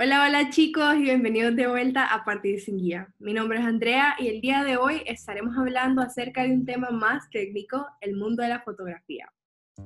Hola, 0.00 0.24
hola 0.24 0.50
chicos 0.50 0.94
y 0.94 1.02
bienvenidos 1.02 1.56
de 1.56 1.66
vuelta 1.66 2.14
a 2.14 2.24
Partir 2.24 2.60
sin 2.60 2.78
Guía. 2.78 3.12
Mi 3.18 3.34
nombre 3.34 3.58
es 3.58 3.64
Andrea 3.64 4.14
y 4.16 4.28
el 4.28 4.40
día 4.40 4.62
de 4.62 4.76
hoy 4.76 5.02
estaremos 5.06 5.58
hablando 5.58 6.02
acerca 6.02 6.44
de 6.44 6.52
un 6.52 6.64
tema 6.64 6.90
más 6.90 7.28
técnico, 7.30 7.84
el 8.00 8.14
mundo 8.14 8.44
de 8.44 8.50
la 8.50 8.60
fotografía. 8.60 9.28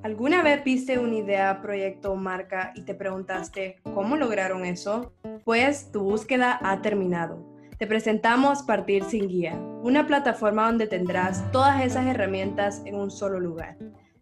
¿Alguna 0.03 0.43
vez 0.43 0.63
viste 0.65 0.99
una 0.99 1.15
idea, 1.15 1.63
proyecto 1.63 2.13
o 2.13 2.17
marca 2.17 2.75
y 2.75 2.83
te 2.83 2.95
preguntaste 2.95 3.81
cómo 3.95 4.19
lograron 4.19 4.67
eso? 4.67 5.15
Pues 5.47 5.91
tu 5.91 6.03
búsqueda 6.03 6.59
ha 6.61 6.83
terminado. 6.83 7.43
Te 7.79 7.87
presentamos 7.87 8.65
Partir 8.65 9.05
sin 9.05 9.29
Guía, 9.29 9.55
una 9.83 10.07
plataforma 10.07 10.67
donde 10.67 10.89
tendrás 10.89 11.51
todas 11.53 11.83
esas 11.83 12.05
herramientas 12.05 12.83
en 12.85 12.97
un 12.97 13.11
solo 13.11 13.41
lugar. 13.41 13.79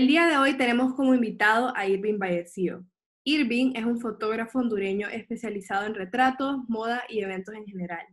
El 0.00 0.06
día 0.06 0.26
de 0.28 0.38
hoy 0.38 0.56
tenemos 0.56 0.94
como 0.94 1.14
invitado 1.14 1.76
a 1.76 1.86
Irving 1.86 2.18
Vallecillo. 2.18 2.86
Irving 3.22 3.72
es 3.74 3.84
un 3.84 4.00
fotógrafo 4.00 4.58
hondureño 4.58 5.08
especializado 5.08 5.84
en 5.84 5.94
retratos, 5.94 6.56
moda 6.68 7.02
y 7.10 7.20
eventos 7.20 7.54
en 7.54 7.66
general. 7.66 8.06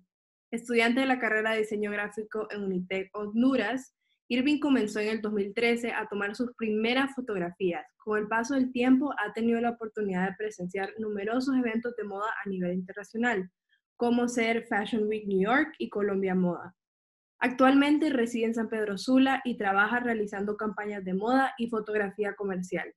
Estudiante 0.51 0.99
de 0.99 1.05
la 1.05 1.17
carrera 1.17 1.51
de 1.51 1.59
diseño 1.59 1.89
gráfico 1.91 2.45
en 2.51 2.65
Unitec 2.65 3.09
Honduras, 3.15 3.95
Irving 4.27 4.59
comenzó 4.59 4.99
en 4.99 5.07
el 5.07 5.21
2013 5.21 5.93
a 5.93 6.09
tomar 6.09 6.35
sus 6.35 6.53
primeras 6.57 7.15
fotografías. 7.15 7.85
Con 7.95 8.19
el 8.19 8.27
paso 8.27 8.55
del 8.55 8.73
tiempo 8.73 9.13
ha 9.17 9.31
tenido 9.31 9.61
la 9.61 9.69
oportunidad 9.69 10.27
de 10.27 10.35
presenciar 10.35 10.89
numerosos 10.99 11.55
eventos 11.55 11.95
de 11.95 12.03
moda 12.03 12.27
a 12.43 12.49
nivel 12.49 12.73
internacional, 12.73 13.49
como 13.95 14.27
ser 14.27 14.65
Fashion 14.67 15.07
Week 15.07 15.25
New 15.25 15.39
York 15.39 15.73
y 15.79 15.87
Colombia 15.87 16.35
Moda. 16.35 16.75
Actualmente 17.39 18.09
reside 18.09 18.45
en 18.45 18.55
San 18.55 18.69
Pedro 18.69 18.97
Sula 18.97 19.41
y 19.45 19.57
trabaja 19.57 19.99
realizando 19.99 20.57
campañas 20.57 21.03
de 21.05 21.13
moda 21.13 21.53
y 21.57 21.69
fotografía 21.69 22.35
comercial. 22.35 22.93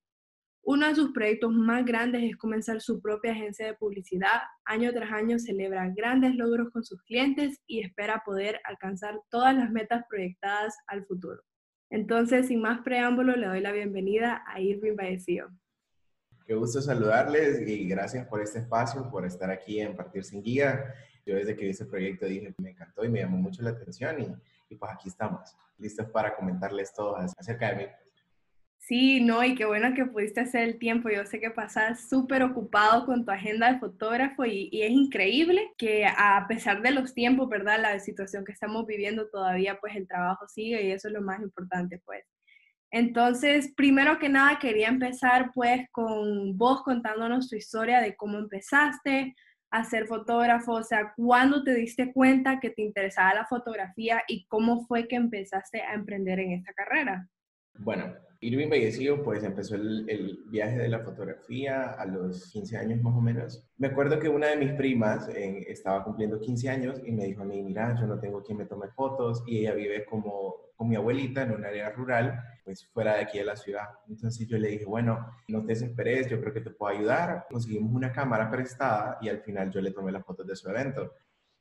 Uno 0.63 0.87
de 0.87 0.95
sus 0.95 1.13
proyectos 1.13 1.53
más 1.53 1.85
grandes 1.85 2.23
es 2.23 2.37
comenzar 2.37 2.81
su 2.81 3.01
propia 3.01 3.33
agencia 3.33 3.67
de 3.67 3.75
publicidad. 3.75 4.41
Año 4.65 4.93
tras 4.93 5.11
año 5.11 5.39
celebra 5.39 5.91
grandes 5.95 6.35
logros 6.37 6.71
con 6.71 6.85
sus 6.85 7.03
clientes 7.03 7.61
y 7.67 7.81
espera 7.81 8.23
poder 8.25 8.61
alcanzar 8.65 9.19
todas 9.31 9.55
las 9.55 9.71
metas 9.71 10.05
proyectadas 10.09 10.77
al 10.87 11.05
futuro. 11.07 11.43
Entonces, 11.91 12.49
sin 12.49 12.61
más 12.61 12.83
preámbulo, 12.83 13.35
le 13.37 13.47
doy 13.47 13.61
la 13.61 13.73
bienvenida 13.73 14.45
a 14.47 14.61
Irving 14.61 14.97
Baecio. 14.97 15.51
Qué 16.47 16.55
gusto 16.55 16.81
saludarles 16.81 17.67
y 17.67 17.89
gracias 17.89 18.27
por 18.27 18.41
este 18.41 18.61
espacio, 18.61 19.11
por 19.11 19.27
estar 19.27 19.51
aquí 19.51 19.81
en 19.81 19.97
Partir 19.97 20.25
Sin 20.25 20.43
Guía. 20.43 20.95
Yo 21.27 21.35
desde 21.35 21.57
que 21.57 21.65
vi 21.65 21.71
ese 21.71 21.87
proyecto 21.87 22.27
dije, 22.27 22.55
me 22.59 22.71
encantó 22.71 23.05
y 23.05 23.09
me 23.09 23.21
llamó 23.21 23.37
mucho 23.37 23.63
la 23.63 23.71
atención 23.71 24.21
y, 24.21 24.75
y 24.75 24.77
pues 24.77 24.93
aquí 24.93 25.09
estamos, 25.09 25.57
listos 25.79 26.09
para 26.11 26.35
comentarles 26.35 26.93
todo 26.93 27.17
acerca 27.17 27.71
de 27.71 27.77
mí. 27.77 27.87
Sí, 28.79 29.21
no, 29.21 29.45
y 29.45 29.55
qué 29.55 29.67
bueno 29.67 29.95
que 29.95 30.07
pudiste 30.07 30.41
hacer 30.41 30.63
el 30.63 30.79
tiempo. 30.79 31.11
Yo 31.11 31.25
sé 31.27 31.39
que 31.39 31.51
pasas 31.51 32.09
súper 32.09 32.43
ocupado 32.43 33.05
con 33.05 33.25
tu 33.25 33.31
agenda 33.31 33.71
de 33.71 33.79
fotógrafo 33.79 34.47
y, 34.47 34.69
y, 34.73 34.83
es 34.83 34.91
increíble 34.91 35.71
que 35.77 36.07
a 36.07 36.47
pesar 36.49 36.81
de 36.81 36.91
los 36.91 37.13
tiempos, 37.15 37.49
¿verdad? 37.49 37.81
La 37.81 38.01
situación 38.01 38.45
que 38.45 38.53
estamos 38.53 38.87
viviendo 38.87 39.29
todavía, 39.29 39.79
pues 39.81 39.95
el 39.97 40.09
trabajo 40.09 40.49
sigue 40.49 40.83
y 40.83 40.91
eso 40.93 41.09
es 41.09 41.15
lo 41.15 41.21
más 41.21 41.41
importante, 41.41 42.01
pues. 42.05 42.25
Entonces, 42.91 43.73
primero 43.77 44.19
que 44.19 44.29
nada, 44.29 44.59
quería 44.59 44.89
empezar 44.89 45.53
pues 45.55 45.83
con 45.93 46.57
vos 46.59 46.83
contándonos 46.83 47.49
tu 47.49 47.57
historia 47.57 48.01
de 48.01 48.17
cómo 48.17 48.39
empezaste 48.39 49.37
a 49.71 49.85
ser 49.85 50.07
fotógrafo, 50.07 50.73
o 50.73 50.83
sea, 50.83 51.13
cuándo 51.17 51.63
te 51.63 51.75
diste 51.75 52.13
cuenta 52.13 52.59
que 52.61 52.71
te 52.71 52.83
interesaba 52.83 53.35
la 53.35 53.47
fotografía 53.47 54.23
y 54.27 54.47
cómo 54.47 54.85
fue 54.87 55.07
que 55.07 55.17
empezaste 55.17 55.83
a 55.83 55.95
emprender 55.95 56.41
en 56.41 56.53
esta 56.53 56.73
carrera. 56.73 57.29
Bueno, 57.79 58.13
Irving 58.43 58.69
Vallecillo 58.71 59.23
pues 59.23 59.45
empezó 59.45 59.75
el, 59.75 60.45
viaje 60.47 60.79
de 60.79 60.89
la 60.89 61.01
fotografía 61.01 61.93
a 61.93 62.07
los 62.07 62.51
15 62.51 62.77
años 62.79 63.03
más 63.03 63.15
o 63.15 63.21
menos. 63.21 63.71
Me 63.77 63.89
acuerdo 63.89 64.19
que 64.19 64.29
una 64.29 64.49
de 64.49 64.57
mis 64.57 64.73
primas 64.73 65.29
eh, 65.29 65.65
estaba 65.69 66.03
cumpliendo 66.03 66.41
15 66.41 66.69
años 66.71 67.01
y 67.05 67.13
me 67.13 67.27
dijo 67.27 67.43
a 67.43 67.45
mí, 67.45 67.63
mira, 67.63 67.95
yo 68.01 68.07
no 68.07 68.19
tengo 68.19 68.43
quien 68.43 68.59
me 68.59 68.65
tome 68.65 68.89
fotos 68.89 69.45
y 69.47 69.59
ella 69.59 69.75
vive 69.75 70.05
como 70.07 70.57
con 70.75 70.89
mi 70.89 70.97
abuelita 70.97 71.43
en 71.43 71.53
un 71.53 71.65
área 71.65 71.91
rural, 71.91 72.43
pues 72.71 72.89
fuera 72.93 73.15
de 73.15 73.23
aquí 73.23 73.39
de 73.39 73.45
la 73.45 73.57
ciudad. 73.57 73.89
Entonces 74.09 74.47
yo 74.47 74.59
le 74.59 74.69
dije, 74.69 74.85
bueno, 74.85 75.27
no 75.49 75.63
te 75.63 75.69
desesperes, 75.69 76.29
yo 76.29 76.41
creo 76.41 76.53
que 76.53 76.61
te 76.61 76.71
puedo 76.71 76.97
ayudar. 76.97 77.47
Conseguimos 77.51 77.93
una 77.93 78.13
cámara 78.13 78.51
prestada 78.51 79.19
y 79.21 79.29
al 79.29 79.41
final 79.41 79.71
yo 79.71 79.81
le 79.81 79.93
tomé 79.93 80.13
las 80.13 80.25
fotos 80.25 80.47
de 80.47 80.57
su 80.57 80.69
evento 80.69 81.13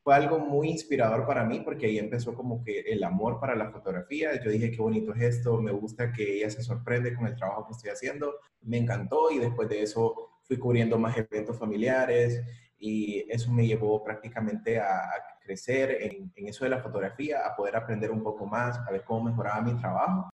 fue 0.03 0.16
algo 0.16 0.40
muy 0.40 0.70
inspirador 0.70 1.25
para 1.25 1.44
mí 1.44 1.59
porque 1.59 1.86
ahí 1.86 2.00
empezó 2.00 2.34
como 2.34 2.64
que 2.64 2.80
el 2.80 3.03
amor 3.03 3.40
para 3.40 3.56
la 3.56 3.70
fotografía. 3.70 4.42
Yo 4.42 4.50
dije, 4.50 4.72
qué 4.72 4.78
bonito 4.78 5.14
es 5.14 5.22
esto, 5.22 5.62
me 5.62 5.72
gusta 5.72 6.12
que 6.12 6.38
ella 6.38 6.50
se 6.50 6.64
sorprende 6.64 7.14
con 7.14 7.28
el 7.28 7.36
trabajo 7.36 7.68
que 7.68 7.74
estoy 7.74 7.91
haciendo. 7.91 8.36
Me 8.62 8.78
encantó 8.78 9.30
y 9.31 9.40
después 9.40 9.70
de 9.70 9.81
eso 9.81 10.40
fui 10.44 10.58
cubriendo 10.58 10.97
más 10.97 11.18
eventos 11.18 11.58
familiares 11.58 12.41
y 12.78 13.26
eso 13.30 13.52
me 13.52 13.68
llevó 13.68 14.03
prácticamente 14.03 14.80
a, 14.80 15.00
a 15.00 15.40
crecer 15.44 15.97
en, 16.02 16.31
en, 16.36 16.47
eso 16.47 16.64
de 16.64 16.72
la 16.72 16.80
fotografía, 16.80 17.46
a 17.46 17.56
poder 17.56 17.76
aprender 17.76 18.09
un 18.09 18.24
poco 18.24 18.46
más, 18.46 18.78
a 18.78 18.91
ver 18.91 19.03
cómo 19.03 19.30
mejoraba 19.30 19.62
mi 19.62 19.76
trabajo. 19.76 20.30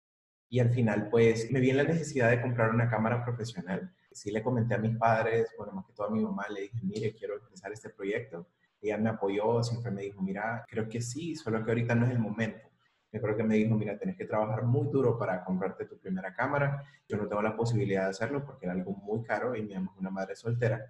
Y 0.53 0.59
al 0.59 0.69
final, 0.69 1.09
pues, 1.09 1.49
me 1.51 1.59
vi 1.59 1.71
en 1.71 1.77
la 1.77 1.83
necesidad 1.83 2.29
de 2.29 2.39
comprar 2.39 2.69
una 2.69 2.87
cámara 2.87 3.25
profesional. 3.25 3.91
Sí 4.11 4.29
le 4.29 4.43
comenté 4.43 4.75
a 4.75 4.77
mis 4.77 4.95
padres, 4.97 5.49
bueno, 5.57 5.73
más 5.73 5.85
que 5.87 5.93
todo 5.93 6.07
a 6.07 6.11
mi 6.11 6.23
mamá, 6.23 6.45
le 6.47 6.61
dije, 6.61 6.79
mire, 6.83 7.15
quiero 7.15 7.37
empezar 7.39 7.71
este 7.71 7.89
proyecto 7.89 8.45
ella 8.83 8.97
me 8.97 9.09
apoyó, 9.09 9.63
siempre 9.63 9.91
me 9.91 10.01
dijo, 10.01 10.21
mira, 10.21 10.65
creo 10.67 10.87
que 10.87 11.01
sí, 11.01 11.35
solo 11.35 11.63
que 11.63 11.71
ahorita 11.71 11.95
no 11.95 12.05
es 12.05 12.11
el 12.11 12.19
momento. 12.19 12.69
Yo 13.11 13.21
creo 13.21 13.35
que 13.37 13.43
me 13.43 13.55
dijo, 13.55 13.75
mira, 13.75 13.97
tienes 13.97 14.17
que 14.17 14.25
trabajar 14.25 14.63
muy 14.63 14.87
duro 14.89 15.17
para 15.17 15.43
comprarte 15.45 15.85
tu 15.85 15.97
primera 15.97 16.33
cámara. 16.33 16.83
Yo 17.07 17.15
no 17.15 17.27
tengo 17.27 17.41
la 17.41 17.55
posibilidad 17.55 18.03
de 18.03 18.09
hacerlo 18.09 18.43
porque 18.43 18.65
era 18.65 18.73
algo 18.73 18.91
muy 18.91 19.23
caro 19.23 19.55
y 19.55 19.61
mi 19.61 19.73
mamá 19.75 19.91
es 19.93 19.99
una 19.99 20.09
madre 20.09 20.35
soltera. 20.35 20.85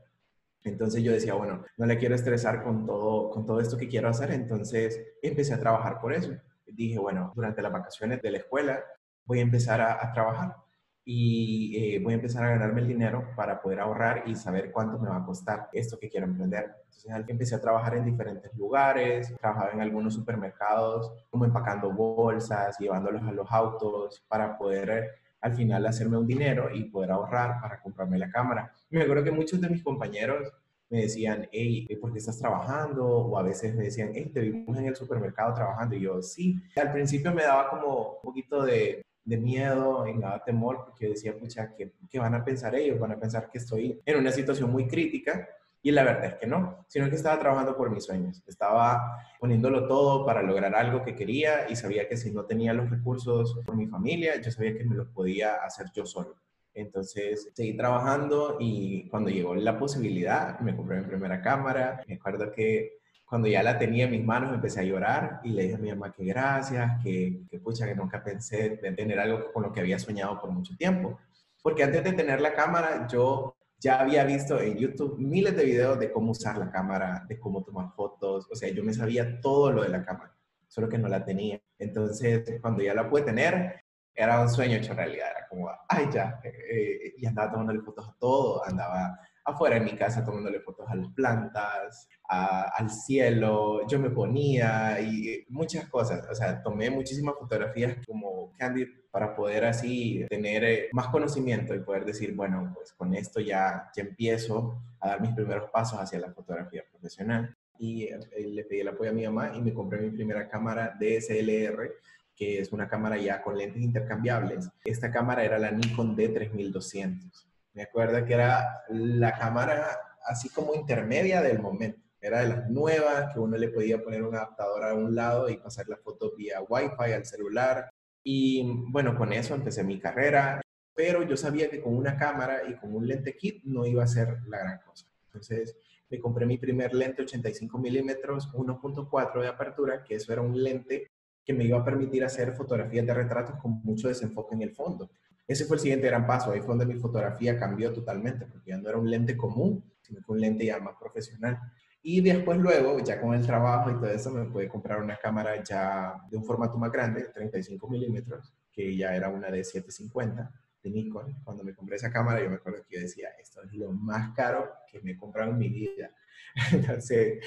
Entonces 0.63 1.03
yo 1.03 1.11
decía, 1.11 1.33
bueno, 1.33 1.63
no 1.77 1.85
le 1.85 1.97
quiero 1.97 2.15
estresar 2.15 2.63
con 2.63 2.85
todo, 2.85 3.29
con 3.29 3.45
todo 3.45 3.59
esto 3.59 3.77
que 3.77 3.89
quiero 3.89 4.07
hacer. 4.07 4.31
Entonces 4.31 4.99
empecé 5.21 5.53
a 5.53 5.59
trabajar 5.59 5.99
por 5.99 6.13
eso. 6.13 6.31
Dije, 6.65 6.97
bueno, 6.97 7.33
durante 7.35 7.61
las 7.61 7.71
vacaciones 7.71 8.21
de 8.21 8.31
la 8.31 8.37
escuela 8.37 8.83
voy 9.25 9.39
a 9.39 9.43
empezar 9.43 9.81
a, 9.81 10.05
a 10.05 10.11
trabajar 10.13 10.63
y 11.05 11.75
eh, 11.95 11.99
voy 11.99 12.13
a 12.13 12.15
empezar 12.15 12.45
a 12.45 12.49
ganarme 12.49 12.81
el 12.81 12.87
dinero 12.87 13.27
para 13.35 13.61
poder 13.61 13.81
ahorrar 13.81 14.23
y 14.25 14.35
saber 14.35 14.71
cuánto 14.71 14.97
me 14.99 15.09
va 15.09 15.17
a 15.17 15.25
costar 15.25 15.69
esto 15.73 15.99
que 15.99 16.09
quiero 16.09 16.27
emprender. 16.27 16.75
Entonces 16.85 17.11
empecé 17.27 17.55
a 17.55 17.61
trabajar 17.61 17.97
en 17.97 18.05
diferentes 18.05 18.53
lugares, 18.55 19.33
trabajaba 19.39 19.71
en 19.71 19.81
algunos 19.81 20.13
supermercados, 20.13 21.11
como 21.29 21.45
empacando 21.45 21.91
bolsas, 21.91 22.77
llevándolos 22.79 23.23
a 23.23 23.31
los 23.31 23.51
autos 23.51 24.23
para 24.27 24.57
poder 24.57 24.89
eh, 24.89 25.09
al 25.41 25.53
final 25.55 25.85
hacerme 25.85 26.17
un 26.17 26.25
dinero 26.25 26.73
y 26.73 26.85
poder 26.85 27.11
ahorrar 27.11 27.59
para 27.59 27.81
comprarme 27.81 28.17
la 28.17 28.29
cámara. 28.29 28.71
me 28.89 29.01
acuerdo 29.01 29.25
que 29.25 29.31
muchos 29.31 29.59
de 29.59 29.69
mis 29.69 29.83
compañeros 29.83 30.53
me 30.89 31.01
decían, 31.01 31.49
hey, 31.51 31.85
¿por 31.99 32.13
qué 32.13 32.19
estás 32.19 32.37
trabajando? 32.37 33.05
O 33.05 33.37
a 33.37 33.43
veces 33.43 33.75
me 33.75 33.85
decían, 33.85 34.11
hey, 34.13 34.31
te 34.33 34.39
vimos 34.39 34.77
en 34.77 34.85
el 34.85 34.95
supermercado 34.95 35.53
trabajando. 35.53 35.95
Y 35.95 36.01
yo, 36.01 36.21
sí. 36.21 36.61
Al 36.77 36.93
principio 36.93 37.33
me 37.33 37.43
daba 37.43 37.69
como 37.69 38.11
un 38.11 38.21
poquito 38.21 38.63
de, 38.63 39.03
de 39.25 39.37
miedo 39.37 40.07
y 40.07 40.15
nada 40.15 40.43
temor, 40.43 40.85
porque 40.85 41.05
yo 41.05 41.11
decía, 41.11 41.37
pucha, 41.37 41.73
¿qué, 41.75 41.93
¿qué, 42.09 42.19
van 42.19 42.35
a 42.35 42.43
pensar 42.43 42.75
ellos? 42.75 42.99
Van 42.99 43.11
a 43.11 43.19
pensar 43.19 43.49
que 43.49 43.57
estoy 43.57 44.01
en 44.05 44.17
una 44.17 44.31
situación 44.31 44.71
muy 44.71 44.87
crítica. 44.87 45.47
Y 45.85 45.91
la 45.91 46.03
verdad 46.03 46.25
es 46.25 46.35
que 46.35 46.47
no, 46.47 46.85
sino 46.87 47.09
que 47.09 47.15
estaba 47.15 47.37
trabajando 47.37 47.75
por 47.75 47.89
mis 47.89 48.05
sueños. 48.05 48.41
Estaba 48.47 49.17
poniéndolo 49.37 49.85
todo 49.85 50.25
para 50.25 50.41
lograr 50.41 50.73
algo 50.75 51.03
que 51.03 51.13
quería 51.13 51.69
y 51.69 51.75
sabía 51.75 52.07
que 52.07 52.15
si 52.15 52.31
no 52.31 52.45
tenía 52.45 52.73
los 52.73 52.89
recursos 52.89 53.59
por 53.65 53.75
mi 53.75 53.87
familia, 53.87 54.39
yo 54.41 54.49
sabía 54.49 54.77
que 54.77 54.85
me 54.85 54.95
los 54.95 55.09
podía 55.09 55.55
hacer 55.55 55.87
yo 55.93 56.05
solo. 56.05 56.37
Entonces 56.73 57.49
seguí 57.53 57.75
trabajando 57.75 58.57
y 58.61 59.09
cuando 59.09 59.29
llegó 59.29 59.55
la 59.55 59.77
posibilidad, 59.77 60.57
me 60.61 60.75
compré 60.75 61.01
mi 61.01 61.07
primera 61.07 61.41
cámara. 61.41 62.01
Me 62.07 62.15
acuerdo 62.15 62.49
que 62.51 62.99
cuando 63.33 63.47
ya 63.47 63.63
la 63.63 63.79
tenía 63.79 64.05
en 64.05 64.11
mis 64.11 64.23
manos 64.23 64.53
empecé 64.53 64.81
a 64.81 64.83
llorar 64.83 65.41
y 65.43 65.49
le 65.49 65.63
dije 65.63 65.73
a 65.73 65.79
mi 65.79 65.89
mamá 65.89 66.13
que 66.13 66.23
gracias, 66.23 67.01
que, 67.01 67.41
que 67.49 67.59
pucha, 67.59 67.87
que 67.87 67.95
nunca 67.95 68.23
pensé 68.23 68.77
de 68.79 68.91
tener 68.91 69.19
algo 69.19 69.51
con 69.51 69.63
lo 69.63 69.71
que 69.71 69.79
había 69.79 69.97
soñado 69.97 70.39
por 70.39 70.51
mucho 70.51 70.77
tiempo. 70.77 71.17
Porque 71.63 71.81
antes 71.81 72.03
de 72.03 72.13
tener 72.13 72.39
la 72.41 72.53
cámara, 72.53 73.07
yo 73.07 73.55
ya 73.79 73.99
había 74.01 74.23
visto 74.23 74.59
en 74.59 74.77
YouTube 74.77 75.17
miles 75.17 75.57
de 75.57 75.65
videos 75.65 75.97
de 75.97 76.11
cómo 76.11 76.29
usar 76.29 76.59
la 76.59 76.69
cámara, 76.69 77.25
de 77.27 77.39
cómo 77.39 77.63
tomar 77.63 77.91
fotos, 77.95 78.47
o 78.51 78.55
sea, 78.55 78.69
yo 78.69 78.83
me 78.83 78.93
sabía 78.93 79.41
todo 79.41 79.71
lo 79.71 79.81
de 79.81 79.89
la 79.89 80.05
cámara, 80.05 80.37
solo 80.67 80.87
que 80.87 80.99
no 80.99 81.07
la 81.07 81.25
tenía. 81.25 81.59
Entonces, 81.79 82.61
cuando 82.61 82.83
ya 82.83 82.93
la 82.93 83.09
pude 83.09 83.23
tener, 83.23 83.81
era 84.13 84.41
un 84.41 84.49
sueño 84.49 84.77
hecho 84.77 84.93
realidad, 84.93 85.29
era 85.35 85.47
como, 85.47 85.71
ay, 85.89 86.07
ya, 86.13 86.39
eh, 86.43 87.15
y 87.17 87.25
andaba 87.25 87.49
tomando 87.49 87.81
fotos 87.81 88.09
a 88.09 88.15
todo, 88.19 88.63
andaba 88.63 89.19
afuera 89.45 89.77
en 89.77 89.85
mi 89.85 89.93
casa 89.93 90.23
tomándole 90.23 90.59
fotos 90.59 90.89
a 90.89 90.95
las 90.95 91.09
plantas, 91.09 92.09
al 92.27 92.89
cielo, 92.89 93.85
yo 93.87 93.99
me 93.99 94.09
ponía 94.09 94.99
y 95.01 95.45
muchas 95.49 95.87
cosas. 95.89 96.27
O 96.29 96.35
sea, 96.35 96.61
tomé 96.63 96.89
muchísimas 96.89 97.35
fotografías 97.35 97.97
como 98.07 98.53
candid 98.57 98.87
para 99.11 99.35
poder 99.35 99.65
así 99.65 100.25
tener 100.29 100.63
eh, 100.63 100.89
más 100.91 101.07
conocimiento 101.09 101.75
y 101.75 101.79
poder 101.79 102.05
decir, 102.05 102.33
bueno, 102.33 102.71
pues 102.73 102.93
con 102.93 103.13
esto 103.13 103.39
ya, 103.39 103.91
ya 103.95 104.03
empiezo 104.03 104.81
a 104.99 105.09
dar 105.09 105.21
mis 105.21 105.33
primeros 105.33 105.69
pasos 105.69 105.99
hacia 105.99 106.19
la 106.19 106.31
fotografía 106.31 106.83
profesional. 106.89 107.55
Y 107.77 108.03
eh, 108.05 108.19
le 108.37 108.63
pedí 108.63 108.79
el 108.79 108.87
apoyo 108.87 109.11
a 109.11 109.13
mi 109.13 109.25
mamá 109.25 109.51
y 109.55 109.61
me 109.61 109.73
compré 109.73 110.01
mi 110.01 110.09
primera 110.09 110.47
cámara 110.47 110.97
DSLR 110.99 111.91
que 112.35 112.59
es 112.59 112.73
una 112.73 112.87
cámara 112.87 113.17
ya 113.17 113.43
con 113.43 113.55
lentes 113.55 113.83
intercambiables. 113.83 114.67
Esta 114.83 115.11
cámara 115.11 115.43
era 115.43 115.59
la 115.59 115.69
Nikon 115.69 116.17
D3200. 116.17 117.45
Me 117.73 117.83
acuerdo 117.83 118.23
que 118.25 118.33
era 118.33 118.83
la 118.89 119.37
cámara 119.37 119.87
así 120.25 120.49
como 120.49 120.75
intermedia 120.75 121.41
del 121.41 121.59
momento. 121.59 121.99
Era 122.21 122.41
de 122.41 122.49
las 122.49 122.69
nuevas, 122.69 123.33
que 123.33 123.39
uno 123.39 123.57
le 123.57 123.67
podía 123.67 124.01
poner 124.01 124.23
un 124.23 124.35
adaptador 124.35 124.85
a 124.85 124.93
un 124.93 125.13
lado 125.13 125.49
y 125.49 125.57
pasar 125.57 125.89
la 125.89 125.97
foto 125.97 126.33
vía 126.37 126.61
Wi-Fi 126.61 127.11
al 127.11 127.25
celular. 127.25 127.89
Y 128.23 128.63
bueno, 128.89 129.17
con 129.17 129.33
eso 129.33 129.55
empecé 129.55 129.83
mi 129.83 129.99
carrera, 129.99 130.61
pero 130.95 131.23
yo 131.23 131.35
sabía 131.35 131.69
que 131.69 131.81
con 131.81 131.95
una 131.95 132.15
cámara 132.15 132.61
y 132.69 132.77
con 132.77 132.95
un 132.95 133.05
lente 133.05 133.35
kit 133.35 133.63
no 133.65 133.85
iba 133.85 134.03
a 134.03 134.07
ser 134.07 134.37
la 134.47 134.59
gran 134.59 134.79
cosa. 134.85 135.05
Entonces 135.25 135.75
me 136.09 136.19
compré 136.19 136.45
mi 136.45 136.57
primer 136.57 136.93
lente 136.93 137.23
85 137.23 137.77
milímetros 137.77 138.53
1.4 138.53 139.41
de 139.41 139.47
apertura, 139.47 140.03
que 140.03 140.15
eso 140.15 140.31
era 140.31 140.41
un 140.41 140.63
lente 140.63 141.11
que 141.43 141.53
me 141.53 141.65
iba 141.65 141.79
a 141.79 141.83
permitir 141.83 142.23
hacer 142.23 142.53
fotografías 142.53 143.05
de 143.05 143.13
retratos 143.13 143.59
con 143.61 143.81
mucho 143.83 144.07
desenfoque 144.07 144.55
en 144.55 144.61
el 144.61 144.71
fondo. 144.71 145.09
Ese 145.47 145.65
fue 145.65 145.77
el 145.77 145.81
siguiente 145.81 146.07
gran 146.07 146.25
paso, 146.25 146.51
ahí 146.51 146.59
fue 146.59 146.69
donde 146.69 146.85
mi 146.85 146.99
fotografía 146.99 147.59
cambió 147.59 147.91
totalmente, 147.91 148.45
porque 148.45 148.71
ya 148.71 148.77
no 148.77 148.89
era 148.89 148.97
un 148.97 149.09
lente 149.09 149.35
común, 149.35 149.83
sino 150.01 150.21
que 150.21 150.31
un 150.31 150.39
lente 150.39 150.65
ya 150.65 150.79
más 150.79 150.95
profesional. 150.99 151.59
Y 152.01 152.21
después 152.21 152.57
luego, 152.57 152.99
ya 152.99 153.19
con 153.21 153.33
el 153.33 153.45
trabajo 153.45 153.89
y 153.89 153.93
todo 153.95 154.07
eso, 154.07 154.29
me 154.31 154.45
pude 154.45 154.67
comprar 154.67 155.01
una 155.01 155.17
cámara 155.17 155.63
ya 155.63 156.15
de 156.29 156.37
un 156.37 156.43
formato 156.43 156.77
más 156.77 156.91
grande, 156.91 157.29
35 157.33 157.87
milímetros, 157.89 158.53
que 158.71 158.95
ya 158.95 159.15
era 159.15 159.29
una 159.29 159.49
de 159.49 159.63
750 159.63 160.51
de 160.83 160.89
Nikon. 160.89 161.41
Cuando 161.43 161.63
me 161.63 161.73
compré 161.73 161.95
esa 161.95 162.11
cámara, 162.11 162.43
yo 162.43 162.49
me 162.49 162.57
acuerdo 162.57 162.83
que 162.87 162.95
yo 162.95 163.01
decía, 163.01 163.29
esto 163.39 163.61
es 163.63 163.73
lo 163.73 163.91
más 163.91 164.35
caro 164.35 164.69
que 164.91 164.99
me 165.01 165.11
he 165.11 165.17
comprado 165.17 165.51
en 165.51 165.57
mi 165.57 165.69
vida. 165.69 166.11
Entonces, 166.73 167.39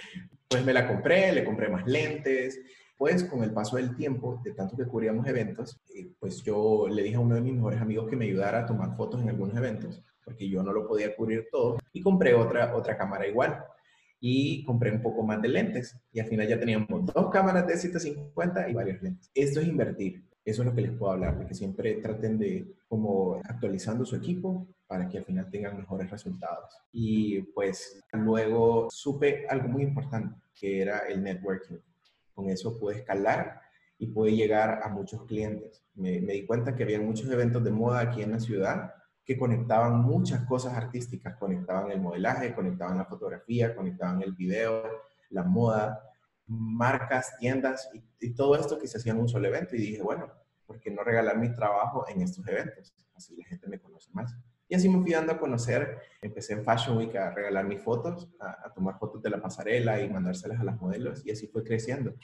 pues 0.48 0.64
me 0.64 0.72
la 0.72 0.86
compré, 0.86 1.32
le 1.32 1.44
compré 1.44 1.68
más 1.68 1.86
lentes, 1.86 2.58
pues 2.96 3.24
con 3.24 3.42
el 3.42 3.52
paso 3.52 3.76
del 3.76 3.94
tiempo, 3.94 4.40
de 4.42 4.52
tanto 4.52 4.76
que 4.76 4.86
cubríamos 4.86 5.26
eventos, 5.26 5.80
eh, 5.94 6.08
pues 6.18 6.42
yo 6.42 6.86
le 6.88 7.02
dije 7.02 7.16
a 7.16 7.20
uno 7.20 7.34
de 7.34 7.42
mis 7.42 7.54
mejores 7.54 7.80
amigos 7.80 8.08
que 8.08 8.16
me 8.16 8.24
ayudara 8.24 8.60
a 8.60 8.66
tomar 8.66 8.96
fotos 8.96 9.20
en 9.20 9.28
algunos 9.28 9.56
eventos, 9.56 10.02
porque 10.24 10.48
yo 10.48 10.62
no 10.62 10.72
lo 10.72 10.86
podía 10.86 11.14
cubrir 11.14 11.48
todo, 11.50 11.76
y 11.92 12.00
compré 12.00 12.34
otra, 12.34 12.74
otra 12.74 12.96
cámara 12.96 13.26
igual. 13.26 13.64
Y 14.18 14.64
compré 14.64 14.90
un 14.90 15.02
poco 15.02 15.22
más 15.22 15.42
de 15.42 15.48
lentes. 15.48 15.94
Y 16.10 16.20
al 16.20 16.26
final 16.26 16.48
ya 16.48 16.58
teníamos 16.58 17.04
dos 17.04 17.30
cámaras 17.30 17.66
de 17.66 17.76
750 17.76 18.70
y 18.70 18.72
varios 18.72 19.02
lentes. 19.02 19.30
Esto 19.34 19.60
es 19.60 19.68
invertir. 19.68 20.24
Eso 20.42 20.62
es 20.62 20.68
lo 20.68 20.74
que 20.74 20.80
les 20.80 20.92
puedo 20.92 21.12
hablar, 21.12 21.38
de 21.38 21.46
que 21.46 21.54
siempre 21.54 21.96
traten 21.96 22.38
de 22.38 22.66
como 22.88 23.40
actualizando 23.44 24.06
su 24.06 24.16
equipo 24.16 24.66
para 24.86 25.06
que 25.08 25.18
al 25.18 25.24
final 25.24 25.50
tengan 25.50 25.76
mejores 25.76 26.10
resultados. 26.10 26.78
Y 26.92 27.42
pues 27.42 28.02
luego 28.12 28.88
supe 28.90 29.46
algo 29.48 29.68
muy 29.68 29.82
importante, 29.82 30.34
que 30.54 30.80
era 30.80 31.00
el 31.00 31.22
networking 31.22 31.76
con 32.36 32.50
eso 32.50 32.78
pude 32.78 32.98
escalar 32.98 33.62
y 33.98 34.08
pude 34.08 34.36
llegar 34.36 34.82
a 34.84 34.88
muchos 34.90 35.24
clientes. 35.24 35.82
Me, 35.94 36.20
di 36.20 36.46
cuenta 36.46 36.76
que 36.76 36.82
había 36.82 37.00
muchos 37.00 37.30
eventos 37.30 37.64
de 37.64 37.70
moda 37.70 38.00
aquí 38.00 38.22
en 38.22 38.32
la 38.32 38.38
ciudad 38.38 38.92
que 39.24 39.38
conectaban 39.38 40.02
muchas 40.02 40.42
cosas 40.42 40.74
artísticas, 40.74 41.36
conectaban 41.36 41.90
el 41.90 42.00
modelaje, 42.00 42.54
conectaban 42.54 42.98
la 42.98 43.06
fotografía, 43.06 43.74
conectaban 43.74 44.22
el 44.22 44.34
video, 44.34 44.84
la 45.30 45.42
moda, 45.42 45.98
marcas, 46.46 47.36
tiendas 47.38 47.88
y, 47.92 48.04
y 48.20 48.34
todo 48.34 48.54
esto 48.54 48.78
que 48.78 48.86
se 48.86 48.98
hacía 48.98 49.12
en 49.12 49.20
un 49.20 49.28
solo 49.28 49.48
evento. 49.48 49.74
Y 49.74 49.80
dije, 49.80 50.02
bueno, 50.02 50.30
¿por 50.66 50.78
qué 50.78 50.90
no 50.90 51.02
regalar 51.02 51.38
mi 51.38 51.52
trabajo 51.54 52.06
en 52.08 52.20
estos 52.20 52.46
eventos? 52.46 52.94
Así 53.16 53.34
la 53.34 53.46
gente 53.46 53.66
me 53.66 53.80
conoce 53.80 54.10
más. 54.12 54.36
Y 54.68 54.74
así 54.74 54.88
me 54.88 55.00
fui 55.00 55.12
dando 55.12 55.32
a 55.32 55.38
conocer. 55.38 55.98
Empecé 56.20 56.54
en 56.54 56.64
Fashion 56.64 56.96
Week 56.96 57.14
a 57.16 57.30
regalar 57.30 57.66
mis 57.66 57.80
fotos, 57.80 58.28
a, 58.40 58.72
tomar 58.72 58.98
fotos 58.98 59.22
de 59.22 59.30
la 59.30 59.40
pasarela 59.40 60.00
y 60.00 60.08
mandárselas 60.08 60.60
a 60.60 60.64
las 60.64 60.80
modelos. 60.80 61.24
Y 61.24 61.30
así 61.30 61.46
fue 61.46 61.62
creciendo. 61.62 62.14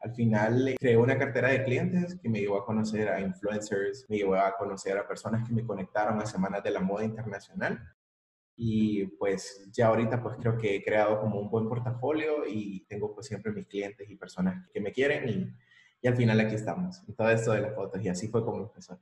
Al 0.00 0.14
final 0.14 0.68
eh, 0.68 0.76
creé 0.78 0.96
una 0.96 1.18
cartera 1.18 1.48
de 1.48 1.62
clientes 1.62 2.18
que 2.18 2.28
me 2.28 2.40
llevó 2.40 2.56
a 2.56 2.64
conocer 2.64 3.08
a 3.08 3.20
influencers, 3.20 4.06
me 4.08 4.16
llevó 4.16 4.34
a 4.36 4.56
conocer 4.56 4.96
a 4.96 5.06
personas 5.06 5.46
que 5.46 5.54
me 5.54 5.66
conectaron 5.66 6.18
a 6.20 6.26
Semanas 6.26 6.62
de 6.62 6.70
la 6.70 6.80
Moda 6.80 7.04
Internacional. 7.04 7.78
Y 8.56 9.06
pues 9.18 9.68
ya 9.72 9.88
ahorita 9.88 10.22
pues 10.22 10.36
creo 10.38 10.56
que 10.56 10.76
he 10.76 10.82
creado 10.82 11.20
como 11.20 11.40
un 11.40 11.50
buen 11.50 11.68
portafolio 11.68 12.46
y 12.46 12.84
tengo 12.88 13.14
pues 13.14 13.26
siempre 13.26 13.52
mis 13.52 13.66
clientes 13.66 14.08
y 14.08 14.16
personas 14.16 14.68
que 14.72 14.80
me 14.80 14.92
quieren 14.92 15.28
y, 15.28 15.54
y 16.02 16.08
al 16.08 16.16
final 16.16 16.40
aquí 16.40 16.54
estamos, 16.54 17.02
en 17.06 17.14
todo 17.14 17.30
esto 17.30 17.52
de 17.52 17.60
las 17.60 17.74
fotos 17.74 18.02
y 18.02 18.08
así 18.08 18.28
fue 18.28 18.44
como 18.44 18.58
empezó. 18.58 19.00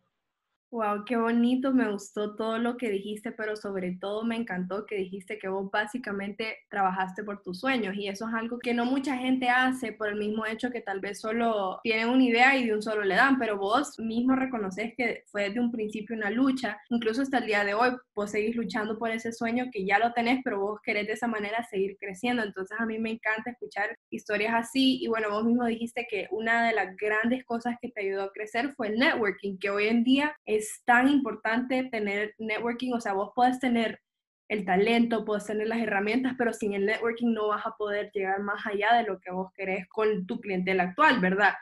Wow, 0.71 1.07
qué 1.07 1.17
bonito, 1.17 1.73
me 1.73 1.91
gustó 1.91 2.37
todo 2.37 2.59
lo 2.59 2.77
que 2.77 2.91
dijiste, 2.91 3.33
pero 3.33 3.57
sobre 3.57 3.97
todo 3.99 4.23
me 4.23 4.37
encantó 4.37 4.85
que 4.85 4.97
dijiste 4.97 5.39
que 5.39 5.49
vos 5.49 5.71
básicamente 5.71 6.59
trabajaste 6.69 7.25
por 7.25 7.41
tus 7.41 7.61
sueños 7.61 7.97
y 7.97 8.07
eso 8.07 8.29
es 8.29 8.35
algo 8.35 8.59
que 8.59 8.75
no 8.75 8.85
mucha 8.85 9.17
gente 9.17 9.49
hace 9.49 9.93
por 9.93 10.09
el 10.11 10.17
mismo 10.17 10.45
hecho 10.45 10.71
que 10.71 10.83
tal 10.83 11.01
vez 11.01 11.21
solo 11.23 11.81
tienen 11.83 12.11
una 12.11 12.23
idea 12.23 12.55
y 12.59 12.67
de 12.67 12.75
un 12.75 12.83
solo 12.83 13.03
le 13.03 13.15
dan, 13.15 13.39
pero 13.39 13.57
vos 13.57 13.99
mismo 13.99 14.37
reconoces 14.37 14.93
que 14.95 15.23
fue 15.29 15.45
desde 15.45 15.59
un 15.61 15.73
principio 15.73 16.15
una 16.15 16.29
lucha, 16.29 16.79
incluso 16.91 17.23
hasta 17.23 17.39
el 17.39 17.47
día 17.47 17.65
de 17.65 17.73
hoy 17.73 17.89
vos 18.15 18.31
seguís 18.31 18.55
luchando 18.55 18.99
por 18.99 19.11
ese 19.11 19.33
sueño 19.33 19.71
que 19.73 19.87
ya 19.87 19.99
lo 19.99 20.13
tenés, 20.13 20.41
pero 20.45 20.61
vos 20.61 20.81
querés 20.85 21.07
de 21.07 21.15
esa 21.15 21.29
manera 21.29 21.65
seguir 21.71 21.97
creciendo, 21.99 22.43
entonces 22.43 22.77
a 22.79 22.85
mí 22.85 22.99
me 22.99 23.13
encanta 23.13 23.53
escuchar 23.53 23.97
historias 24.11 24.53
así 24.55 24.99
y 25.03 25.07
bueno, 25.09 25.31
vos 25.31 25.47
mismo 25.47 25.65
dijiste 25.65 26.07
que 26.11 26.29
una 26.31 26.67
de 26.67 26.75
las 26.75 26.95
grandes 26.99 27.43
cosas 27.47 27.77
que 27.81 27.89
te 27.91 28.03
ayudó 28.03 28.25
a 28.25 28.33
crecer 28.33 28.75
fue 28.77 28.89
el 28.89 28.99
networking, 28.99 29.57
que 29.59 29.71
hoy 29.71 29.87
en 29.89 30.05
día 30.05 30.37
es 30.45 30.58
es 30.59 30.83
tan 30.85 31.09
importante 31.09 31.85
tener 31.85 32.35
networking, 32.39 32.93
o 32.93 33.01
sea, 33.01 33.15
vos 33.15 33.33
puedes 33.35 33.59
tener 33.59 34.01
el 34.49 34.65
talento, 34.65 35.25
puedes 35.25 35.47
tener 35.47 35.69
las 35.69 35.81
herramientas, 35.81 36.35
pero 36.39 36.53
sin 36.53 36.73
el 36.73 36.87
networking 36.87 37.33
no 37.33 37.49
vas 37.49 37.67
a 37.67 37.77
poder 37.77 38.11
llegar 38.13 38.41
más 38.41 38.67
allá 38.67 38.95
de 38.95 39.05
lo 39.05 39.21
que 39.21 39.31
vos 39.31 39.53
querés 39.55 39.87
con 39.89 40.27
tu 40.27 40.41
clientela 40.41 40.85
actual, 40.85 41.21
¿verdad? 41.21 41.55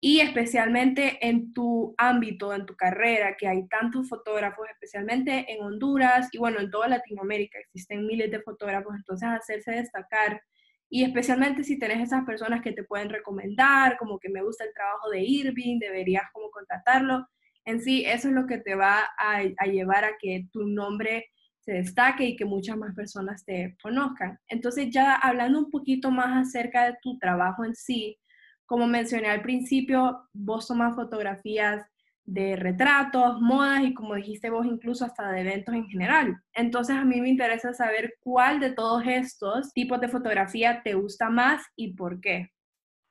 Y 0.00 0.20
especialmente 0.20 1.18
en 1.26 1.52
tu 1.52 1.94
ámbito, 1.98 2.52
en 2.54 2.66
tu 2.66 2.74
carrera, 2.74 3.36
que 3.38 3.46
hay 3.46 3.68
tantos 3.68 4.08
fotógrafos, 4.08 4.66
especialmente 4.70 5.52
en 5.52 5.62
Honduras 5.62 6.28
y 6.32 6.38
bueno, 6.38 6.58
en 6.58 6.70
toda 6.70 6.88
Latinoamérica 6.88 7.58
existen 7.58 8.06
miles 8.06 8.30
de 8.30 8.40
fotógrafos, 8.40 8.94
entonces 8.96 9.28
hacerse 9.28 9.72
destacar 9.72 10.42
y 10.88 11.04
especialmente 11.04 11.64
si 11.64 11.78
tenés 11.78 12.02
esas 12.02 12.24
personas 12.24 12.62
que 12.62 12.72
te 12.72 12.84
pueden 12.84 13.10
recomendar, 13.10 13.96
como 13.96 14.18
que 14.18 14.28
me 14.28 14.42
gusta 14.42 14.64
el 14.64 14.74
trabajo 14.74 15.08
de 15.10 15.22
Irving, 15.22 15.78
deberías 15.78 16.24
como 16.32 16.50
contratarlo 16.50 17.26
en 17.64 17.80
sí 17.80 18.04
eso 18.06 18.28
es 18.28 18.34
lo 18.34 18.46
que 18.46 18.58
te 18.58 18.74
va 18.74 19.08
a, 19.18 19.42
llevar 19.66 20.04
a 20.04 20.16
que 20.20 20.48
tu 20.52 20.66
nombre 20.66 21.26
se 21.60 21.72
destaque 21.74 22.24
y 22.24 22.36
que 22.36 22.44
muchas 22.44 22.76
más 22.76 22.94
personas 22.94 23.44
te 23.44 23.76
conozcan. 23.82 24.38
Entonces 24.48 24.88
ya 24.90 25.14
hablando 25.14 25.60
un 25.60 25.70
poquito 25.70 26.10
más 26.10 26.48
acerca 26.48 26.86
de 26.86 26.96
tu 27.00 27.18
trabajo 27.18 27.64
en 27.64 27.74
sí, 27.74 28.18
como 28.66 28.86
mencioné 28.86 29.28
al 29.28 29.42
principio, 29.42 30.28
vos 30.32 30.66
tomas 30.66 30.96
fotografías 30.96 31.86
de 32.24 32.56
retratos, 32.56 33.40
modas 33.40 33.82
y 33.84 33.94
como 33.94 34.14
dijiste 34.14 34.50
vos 34.50 34.64
incluso 34.66 35.04
hasta 35.04 35.30
de 35.30 35.40
eventos 35.40 35.74
en 35.74 35.86
general. 35.88 36.36
Entonces 36.54 36.96
a 36.96 37.04
mí 37.04 37.20
me 37.20 37.28
interesa 37.28 37.72
saber 37.72 38.14
cuál 38.20 38.60
de 38.60 38.72
todos 38.72 39.02
estos 39.06 39.72
tipos 39.72 40.00
de 40.00 40.08
fotografía 40.08 40.82
te 40.82 40.94
gusta 40.94 41.30
más 41.30 41.62
y 41.76 41.94
por 41.94 42.20
qué. 42.20 42.50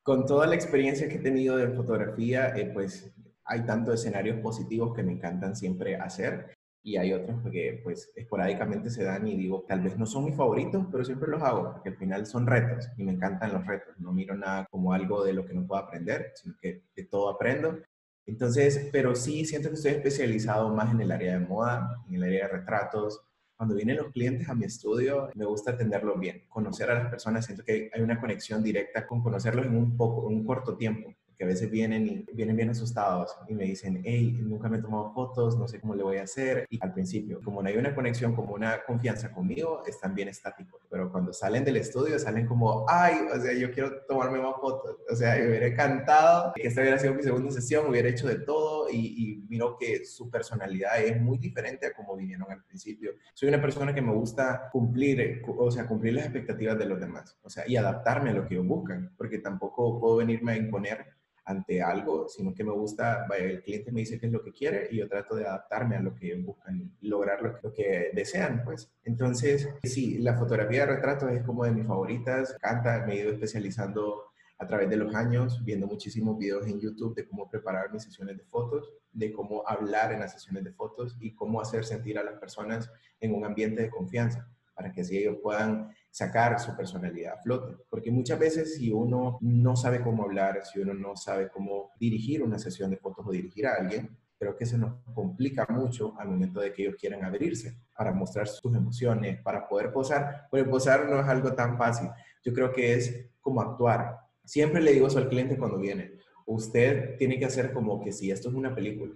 Con 0.04 0.26
toda 0.26 0.48
la 0.48 0.56
experiencia 0.56 1.08
que 1.08 1.16
he 1.16 1.20
tenido 1.20 1.58
de 1.58 1.70
fotografía, 1.70 2.56
eh, 2.56 2.72
pues 2.74 3.14
hay 3.52 3.66
tantos 3.66 3.96
escenarios 3.96 4.40
positivos 4.40 4.96
que 4.96 5.04
me 5.04 5.12
encantan 5.12 5.58
siempre 5.58 5.98
hacer 5.98 6.56
y 6.82 6.96
hay 6.96 7.12
otros 7.12 7.42
que 7.52 7.82
pues 7.84 8.12
esporádicamente 8.16 8.90
se 8.90 9.04
dan 9.04 9.28
y 9.28 9.36
digo, 9.36 9.66
tal 9.68 9.82
vez 9.82 9.98
no 9.98 10.06
son 10.06 10.26
mis 10.26 10.36
favoritos, 10.36 10.88
pero 10.90 11.04
siempre 11.04 11.30
los 11.30 11.44
hago, 11.44 11.74
porque 11.74 11.90
al 11.90 11.98
final 11.98 12.26
son 12.26 12.48
retos 12.48 12.90
y 12.98 13.04
me 13.04 13.12
encantan 13.12 13.54
los 13.54 13.68
retos. 13.68 13.94
No 14.00 14.14
miro 14.14 14.36
nada 14.36 14.66
como 14.72 14.94
algo 14.94 15.24
de 15.24 15.34
lo 15.34 15.46
que 15.46 15.54
no 15.54 15.68
puedo 15.68 15.82
aprender, 15.82 16.32
sino 16.36 16.56
que 16.60 16.84
de 16.96 17.04
todo 17.04 17.30
aprendo. 17.30 17.78
Entonces, 18.26 18.90
pero 18.92 19.16
sí 19.16 19.46
siento 19.46 19.68
que 19.70 19.76
estoy 19.76 19.92
especializado 19.92 20.74
más 20.74 20.92
en 20.92 21.02
el 21.02 21.12
área 21.12 21.34
de 21.34 21.46
moda, 21.46 22.02
en 22.08 22.16
el 22.16 22.24
área 22.24 22.48
de 22.48 22.54
retratos. 22.54 23.22
Cuando 23.58 23.76
vienen 23.76 23.98
los 23.98 24.12
clientes 24.12 24.48
a 24.50 24.56
mi 24.56 24.66
estudio, 24.66 25.30
me 25.36 25.46
gusta 25.46 25.72
atenderlos 25.72 26.20
bien, 26.20 26.46
conocer 26.48 26.90
a 26.90 26.96
las 26.96 27.10
personas, 27.10 27.46
siento 27.46 27.64
que 27.64 27.92
hay 27.94 28.02
una 28.02 28.20
conexión 28.20 28.64
directa 28.64 29.06
con 29.06 29.22
conocerlos 29.22 29.66
en 29.66 29.76
un 29.76 29.98
poco, 29.98 30.28
en 30.30 30.38
un 30.38 30.46
corto 30.46 30.78
tiempo 30.78 31.14
a 31.44 31.48
veces 31.48 31.70
vienen 31.70 32.08
y 32.08 32.26
vienen 32.34 32.56
bien 32.56 32.70
asustados 32.70 33.36
y 33.48 33.54
me 33.54 33.66
dicen, 33.66 34.02
hey, 34.04 34.38
nunca 34.42 34.70
me 34.70 34.78
he 34.78 34.82
tomado 34.82 35.12
fotos, 35.14 35.58
no 35.58 35.68
sé 35.68 35.80
cómo 35.80 35.96
le 35.96 36.04
voy 36.04 36.18
a 36.18 36.24
hacer. 36.24 36.66
Y 36.70 36.80
al 36.82 36.94
principio, 36.94 37.40
como 37.44 37.62
no 37.62 37.70
hay 37.70 37.78
una 37.78 37.96
conexión, 37.96 38.36
como 38.36 38.54
una 38.54 38.84
confianza 38.84 39.32
conmigo, 39.32 39.84
están 39.86 40.14
bien 40.16 40.28
estáticos. 40.28 40.82
Pero 40.90 41.12
cuando 41.12 41.34
salen 41.34 41.64
del 41.64 41.78
estudio 41.78 42.20
salen 42.20 42.46
como, 42.46 42.86
ay, 42.88 43.16
o 43.34 43.40
sea, 43.40 43.54
yo 43.54 43.72
quiero 43.72 44.04
tomarme 44.08 44.40
más 44.40 44.56
fotos. 44.60 44.98
O 45.10 45.16
sea, 45.16 45.36
me 45.36 45.50
hubiera 45.50 45.68
encantado 45.68 46.54
que 46.56 46.68
esta 46.68 46.82
hubiera 46.82 46.98
sido 46.98 47.14
mi 47.14 47.24
segunda 47.24 47.52
sesión, 47.52 47.90
hubiera 47.90 48.10
hecho 48.10 48.28
de 48.28 48.40
todo 48.40 48.90
y, 48.90 48.98
y 48.98 49.46
miro 49.50 49.78
que 49.78 50.06
su 50.06 50.30
personalidad 50.30 51.02
es 51.02 51.20
muy 51.22 51.38
diferente 51.38 51.88
a 51.88 51.94
como 51.94 52.16
vinieron 52.16 52.52
al 52.52 52.64
principio. 52.64 53.14
Soy 53.34 53.50
una 53.50 53.62
persona 53.62 53.94
que 53.94 54.02
me 54.02 54.14
gusta 54.14 54.70
cumplir, 54.72 55.42
o 55.48 55.72
sea, 55.72 55.88
cumplir 55.88 56.14
las 56.14 56.26
expectativas 56.26 56.78
de 56.78 56.86
los 56.86 57.00
demás, 57.00 57.38
o 57.44 57.50
sea, 57.50 57.68
y 57.68 57.76
adaptarme 57.76 58.32
a 58.32 58.34
lo 58.34 58.48
que 58.48 58.56
ellos 58.56 58.68
buscan, 58.68 59.14
porque 59.18 59.40
tampoco 59.40 60.00
puedo 60.00 60.18
venirme 60.18 60.54
a 60.54 60.58
imponer 60.58 61.06
ante 61.46 61.82
algo, 61.82 62.28
sino 62.28 62.54
que 62.54 62.64
me 62.64 62.72
gusta, 62.72 63.26
el 63.38 63.62
cliente 63.64 63.92
me 63.92 64.02
dice 64.02 64.20
qué 64.20 64.28
es 64.28 64.32
lo 64.32 64.44
que 64.44 64.52
quiere 64.52 64.88
y 64.92 64.98
yo 64.98 65.08
trato 65.08 65.36
de 65.36 65.46
adaptarme 65.46 65.96
a 65.96 66.02
lo 66.02 66.14
que 66.14 66.36
buscan 66.36 66.96
lograr 67.02 67.60
lo, 67.64 67.74
que 67.74 68.12
desean, 68.14 68.64
pues. 68.64 68.92
Entonces, 69.04 69.70
sí, 69.84 70.20
la 70.20 70.38
fotografía 70.38 70.86
de 70.86 70.96
retrato 70.96 71.28
es 71.30 71.44
como 71.44 71.66
de 71.66 71.72
mis 71.72 71.88
favoritas, 71.88 72.56
canta, 72.62 73.06
me 73.06 73.14
he 73.14 73.22
ido 73.22 73.32
especializando 73.32 74.32
a 74.60 74.68
través 74.68 74.90
de 74.90 74.98
los 74.98 75.16
años, 75.16 75.64
viendo 75.66 75.88
muchísimos 75.88 76.38
videos 76.38 76.68
en 76.68 76.80
YouTube 76.80 77.16
de 77.16 77.28
cómo 77.28 77.50
preparar 77.50 77.92
mis 77.92 78.04
sesiones 78.04 78.38
de 78.38 78.44
fotos, 78.44 78.94
de 79.12 79.34
cómo 79.34 79.68
hablar 79.68 80.14
en 80.14 80.20
las 80.20 80.34
sesiones 80.34 80.64
de 80.64 80.72
fotos 80.72 81.18
y 81.20 81.34
cómo 81.34 81.60
hacer 81.60 81.84
sentir 81.84 82.20
a 82.20 82.24
las 82.24 82.38
personas 82.40 82.92
en 83.20 83.34
un 83.34 83.44
ambiente 83.44 83.82
de 83.82 83.90
confianza 83.90 84.48
para 84.76 84.92
que 84.92 85.02
así 85.02 85.18
ellos 85.18 85.38
puedan 85.42 85.90
sacar 86.12 86.60
su 86.60 86.76
personalidad 86.76 87.34
a 87.34 87.42
flote. 87.42 87.78
Porque 87.90 88.12
muchas 88.12 88.38
veces 88.38 88.76
si 88.76 88.92
uno 88.92 89.38
no 89.42 89.76
sabe 89.76 90.02
cómo 90.02 90.24
hablar, 90.24 90.64
si 90.66 90.80
uno 90.80 90.94
no 90.94 91.16
sabe 91.16 91.50
cómo 91.50 91.92
dirigir 92.00 92.44
una 92.44 92.60
sesión 92.60 92.92
de 92.92 92.98
fotos 92.98 93.26
o 93.26 93.32
dirigir 93.32 93.66
a 93.66 93.76
alguien, 93.76 94.16
creo 94.38 94.56
que 94.56 94.66
se 94.66 94.78
nos 94.78 95.02
complica 95.14 95.66
mucho 95.70 96.14
al 96.20 96.28
momento 96.28 96.60
de 96.60 96.74
que 96.74 96.84
ellos 96.84 96.96
quieran 97.00 97.24
abrirse 97.24 97.78
para 97.96 98.12
mostrar 98.12 98.48
sus 98.48 98.76
emociones, 98.76 99.42
para 99.42 99.68
poder 99.68 99.92
posar. 99.92 100.48
Porque 100.52 100.66
posar 100.66 101.10
no 101.10 101.20
es 101.20 101.28
algo 101.28 101.54
tan 101.54 101.78
fácil. 101.78 102.10
Yo 102.44 102.54
creo 102.54 102.72
que 102.72 102.94
es 102.94 103.30
como 103.40 103.62
actuar. 103.62 104.18
Siempre 104.44 104.82
le 104.82 104.92
digo 104.92 105.08
eso 105.08 105.20
al 105.20 105.30
cliente 105.30 105.58
cuando 105.58 105.78
viene. 105.78 106.14
Usted 106.46 107.18
tiene 107.18 107.40
que 107.40 107.46
hacer 107.46 107.72
como 107.72 108.02
que 108.02 108.12
si 108.12 108.32
esto 108.32 108.50
es 108.50 108.56
una 108.56 108.76
película 108.76 109.14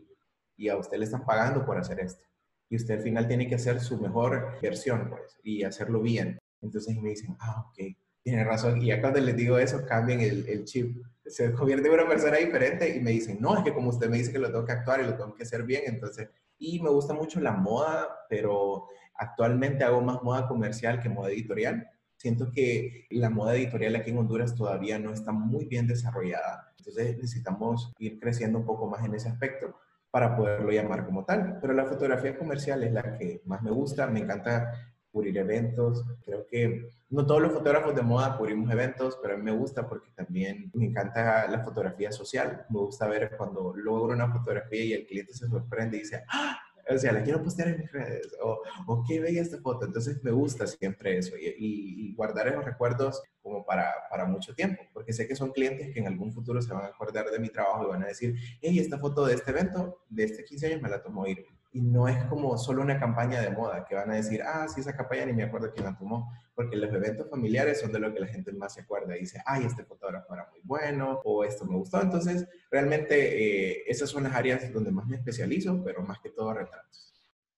y 0.55 0.69
a 0.69 0.77
usted 0.77 0.97
le 0.97 1.05
están 1.05 1.25
pagando 1.25 1.65
por 1.65 1.77
hacer 1.77 1.99
esto. 1.99 2.23
Y 2.69 2.77
usted 2.77 2.95
al 2.95 3.01
final 3.01 3.27
tiene 3.27 3.47
que 3.47 3.55
hacer 3.55 3.79
su 3.79 3.99
mejor 3.99 4.59
versión, 4.61 5.09
pues, 5.09 5.37
y 5.43 5.63
hacerlo 5.63 6.01
bien. 6.01 6.39
Entonces 6.61 6.95
me 7.01 7.09
dicen, 7.09 7.35
ah, 7.39 7.65
ok, 7.67 7.95
tiene 8.23 8.43
razón. 8.43 8.81
Y 8.81 8.87
ya 8.87 9.01
cuando 9.01 9.19
les 9.19 9.35
digo 9.35 9.57
eso, 9.57 9.85
cambian 9.85 10.19
el, 10.19 10.47
el 10.47 10.65
chip. 10.65 10.97
Se 11.25 11.51
convierte 11.53 11.87
en 11.87 11.93
una 11.93 12.07
persona 12.07 12.37
diferente 12.37 12.95
y 12.95 12.99
me 12.99 13.11
dicen, 13.11 13.37
no, 13.39 13.57
es 13.57 13.63
que 13.63 13.73
como 13.73 13.89
usted 13.89 14.09
me 14.09 14.17
dice 14.17 14.31
que 14.31 14.39
lo 14.39 14.51
tengo 14.51 14.65
que 14.65 14.71
actuar 14.71 15.01
y 15.01 15.05
lo 15.05 15.15
tengo 15.15 15.33
que 15.33 15.43
hacer 15.43 15.63
bien, 15.63 15.83
entonces... 15.85 16.29
Y 16.57 16.81
me 16.81 16.89
gusta 16.89 17.13
mucho 17.13 17.41
la 17.41 17.51
moda, 17.51 18.07
pero 18.29 18.87
actualmente 19.17 19.83
hago 19.83 20.01
más 20.01 20.23
moda 20.23 20.47
comercial 20.47 21.01
que 21.01 21.09
moda 21.09 21.29
editorial. 21.29 21.87
Siento 22.17 22.49
que 22.51 23.07
la 23.09 23.29
moda 23.29 23.55
editorial 23.55 23.95
aquí 23.95 24.11
en 24.11 24.17
Honduras 24.19 24.55
todavía 24.55 24.97
no 24.97 25.11
está 25.11 25.31
muy 25.31 25.65
bien 25.65 25.87
desarrollada. 25.87 26.73
Entonces 26.77 27.17
necesitamos 27.17 27.91
ir 27.99 28.19
creciendo 28.19 28.59
un 28.59 28.65
poco 28.65 28.87
más 28.87 29.03
en 29.03 29.15
ese 29.15 29.29
aspecto 29.29 29.75
para 30.11 30.35
poderlo 30.35 30.71
llamar 30.71 31.05
como 31.05 31.25
tal. 31.25 31.59
Pero 31.59 31.73
la 31.73 31.85
fotografía 31.85 32.37
comercial 32.37 32.83
es 32.83 32.93
la 32.93 33.17
que 33.17 33.41
más 33.45 33.61
me 33.61 33.71
gusta. 33.71 34.07
Me 34.07 34.21
encanta 34.21 34.71
cubrir 35.15 35.37
eventos. 35.37 36.03
Creo 36.25 36.45
que 36.45 36.89
no 37.09 37.25
todos 37.25 37.41
los 37.41 37.53
fotógrafos 37.53 37.95
de 37.95 38.01
moda 38.01 38.37
cubrimos 38.37 38.69
eventos, 38.69 39.17
pero 39.21 39.35
a 39.35 39.37
mí 39.37 39.43
me 39.43 39.53
gusta 39.53 39.87
porque 39.87 40.11
también 40.13 40.69
me 40.73 40.87
encanta 40.87 41.47
la 41.47 41.63
fotografía 41.63 42.11
social. 42.11 42.65
Me 42.69 42.79
gusta 42.79 43.07
ver 43.07 43.31
cuando 43.37 43.73
logro 43.77 44.13
una 44.13 44.29
fotografía 44.29 44.83
y 44.83 44.93
el 44.93 45.07
cliente 45.07 45.33
se 45.33 45.47
sorprende 45.47 45.95
y 45.95 45.99
dice, 46.01 46.23
¡Ah! 46.27 46.59
o 46.93 46.97
sea, 46.97 47.13
la 47.13 47.23
quiero 47.23 47.41
postear 47.41 47.69
en 47.69 47.79
mis 47.79 47.91
redes, 47.91 48.27
o, 48.43 48.61
o 48.87 49.03
qué 49.07 49.21
bella 49.21 49.41
esta 49.41 49.57
foto. 49.59 49.85
Entonces 49.85 50.21
me 50.21 50.31
gusta 50.31 50.67
siempre 50.67 51.17
eso 51.17 51.37
y, 51.37 51.45
y, 51.45 52.09
y, 52.09 52.13
guardar 52.13 52.49
esos 52.49 52.65
recuerdos 52.65 53.23
como 53.41 53.65
para, 53.65 53.93
para 54.09 54.25
mucho 54.25 54.53
tiempo, 54.53 54.83
porque 54.93 55.13
sé 55.13 55.27
que 55.29 55.35
son 55.35 55.51
clientes 55.51 55.93
que 55.93 55.99
en 56.01 56.07
algún 56.07 56.33
futuro 56.33 56.61
se 56.61 56.73
van 56.73 56.83
a 56.83 56.87
acordar 56.87 57.31
de 57.31 57.39
mi 57.39 57.47
trabajo 57.47 57.85
y 57.85 57.87
van 57.87 58.03
a 58.03 58.07
decir, 58.07 58.35
hey, 58.61 58.77
esta 58.79 58.99
foto 58.99 59.25
de 59.25 59.35
este 59.35 59.51
evento, 59.51 60.03
de 60.09 60.25
este 60.25 60.43
15 60.43 60.67
años 60.67 60.81
me 60.81 60.89
la 60.89 61.01
tomó 61.01 61.25
Irving 61.25 61.54
y 61.75 61.81
no 61.81 62.07
es 62.07 62.23
como 62.25 62.57
solo 62.57 62.81
una 62.81 62.97
campaña 62.97 63.41
de 63.41 63.49
moda 63.49 63.83
que 63.85 63.95
van 63.95 64.09
a 64.09 64.15
decir, 64.15 64.41
ah, 64.41 64.65
sí, 64.69 64.79
esa 64.79 64.95
campaña 64.95 65.25
ni 65.25 65.33
me 65.33 65.43
acuerdo 65.43 65.73
quién 65.73 65.85
la 65.85 65.97
tomó, 65.97 66.31
porque 66.53 66.77
los 66.77 66.89
eventos 66.93 67.29
familiares 67.29 67.81
son 67.81 67.91
de 67.91 67.99
lo 67.99 68.13
que 68.13 68.21
la 68.21 68.27
gente 68.27 68.53
más 68.53 68.75
se 68.75 68.81
acuerda 68.81 69.17
y 69.17 69.19
dice, 69.19 69.41
ay, 69.45 69.65
este 69.65 69.83
fotógrafo 69.83 70.33
era 70.33 70.47
muy 70.51 70.61
bueno 70.63 71.19
o 71.25 71.43
esto 71.43 71.65
me 71.65 71.75
gustó. 71.75 72.01
Entonces, 72.01 72.47
realmente 72.71 73.17
eh, 73.17 73.83
esas 73.87 74.09
son 74.09 74.23
las 74.23 74.33
áreas 74.33 74.71
donde 74.71 74.89
más 74.89 75.05
me 75.05 75.17
especializo, 75.17 75.83
pero 75.83 76.01
más 76.01 76.19
que 76.19 76.29
todo 76.29 76.53
retratos. 76.53 77.13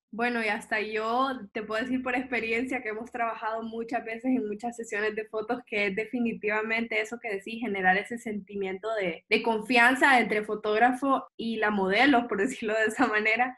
Bueno, 0.09 0.43
y 0.43 0.47
hasta 0.47 0.81
yo 0.81 1.33
te 1.53 1.62
puedo 1.62 1.83
decir 1.83 2.01
por 2.01 2.15
experiencia 2.15 2.81
que 2.81 2.89
hemos 2.89 3.12
trabajado 3.12 3.62
muchas 3.62 4.03
veces 4.03 4.25
en 4.25 4.47
muchas 4.47 4.75
sesiones 4.75 5.15
de 5.15 5.25
fotos 5.25 5.59
que 5.67 5.88
es 5.88 5.95
definitivamente 5.95 7.00
eso 7.00 7.19
que 7.19 7.36
decís, 7.36 7.62
generar 7.62 7.95
ese 7.97 8.17
sentimiento 8.17 8.91
de, 8.95 9.25
de 9.29 9.43
confianza 9.43 10.19
entre 10.19 10.43
fotógrafo 10.43 11.27
y 11.38 11.57
la 11.57 11.69
modelo, 11.69 12.27
por 12.27 12.39
decirlo 12.41 12.74
de 12.74 12.86
esa 12.86 13.05
manera, 13.05 13.55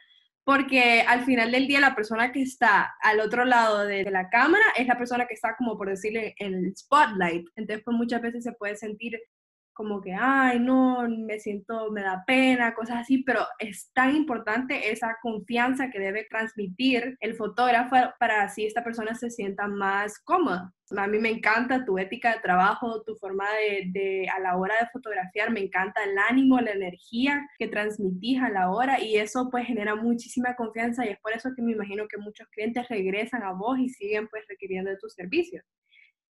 porque 0.50 1.02
al 1.02 1.26
final 1.26 1.52
del 1.52 1.68
día 1.68 1.80
la 1.80 1.94
persona 1.94 2.32
que 2.32 2.42
está 2.42 2.96
al 3.02 3.20
otro 3.20 3.46
lado 3.46 3.86
de, 3.86 4.02
la 4.10 4.32
cámara 4.32 4.64
es 4.76 4.88
la 4.88 4.98
persona 4.98 5.28
que 5.28 5.36
está 5.36 5.56
como 5.56 5.78
por 5.78 5.90
decirle 5.90 6.34
en 6.40 6.56
el 6.56 6.76
spotlight. 6.76 7.48
Entonces 7.56 7.84
pues 7.86 7.96
muchas 7.96 8.20
veces 8.20 8.44
se 8.44 8.54
puede 8.54 8.76
sentir 8.76 9.20
como 9.80 10.02
que, 10.02 10.14
ay, 10.14 10.60
no, 10.60 11.08
me 11.08 11.40
siento, 11.40 11.90
me 11.90 12.02
da 12.02 12.26
pena, 12.28 12.74
cosas 12.74 12.98
así, 12.98 13.24
pero 13.24 13.48
es 13.60 13.90
tan 13.94 14.14
importante 14.14 14.92
esa 14.92 15.16
confianza 15.22 15.90
que 15.90 16.00
debe 16.00 16.28
transmitir 16.30 17.16
el 17.22 17.34
fotógrafo 17.34 17.96
para 18.20 18.44
así 18.44 18.66
esta 18.66 18.84
persona 18.84 19.16
se 19.16 19.30
sienta 19.30 19.70
más 19.70 20.20
cómoda. 20.20 20.74
A 20.98 21.08
mí 21.08 21.18
me 21.20 21.30
encanta 21.30 21.86
tu 21.86 21.98
ética 21.98 22.34
de 22.34 22.42
trabajo, 22.42 23.04
tu 23.04 23.16
forma 23.16 23.46
de, 23.86 24.28
a 24.36 24.42
la 24.42 24.58
hora 24.58 24.76
de 24.82 24.90
fotografiar, 24.92 25.50
me 25.50 25.62
encanta 25.62 26.04
el 26.04 26.18
ánimo, 26.18 26.60
la 26.60 26.72
energía 26.72 27.48
que 27.58 27.70
transmitís 27.70 28.42
a 28.42 28.50
la 28.50 28.72
hora 28.72 29.00
y 29.00 29.16
eso 29.16 29.48
pues 29.50 29.66
genera 29.66 29.96
muchísima 29.96 30.58
confianza 30.58 31.06
y 31.06 31.10
es 31.12 31.20
por 31.22 31.32
eso 31.32 31.52
que 31.56 31.62
me 31.62 31.72
imagino 31.72 32.06
que 32.10 32.18
muchos 32.18 32.50
clientes 32.50 32.86
regresan 32.90 33.44
a 33.44 33.54
vos 33.54 33.80
y 33.80 33.88
siguen 33.88 34.28
pues 34.28 34.44
requiriendo 34.50 34.90
de 34.90 34.98
tus 34.98 35.14
servicios. 35.14 35.64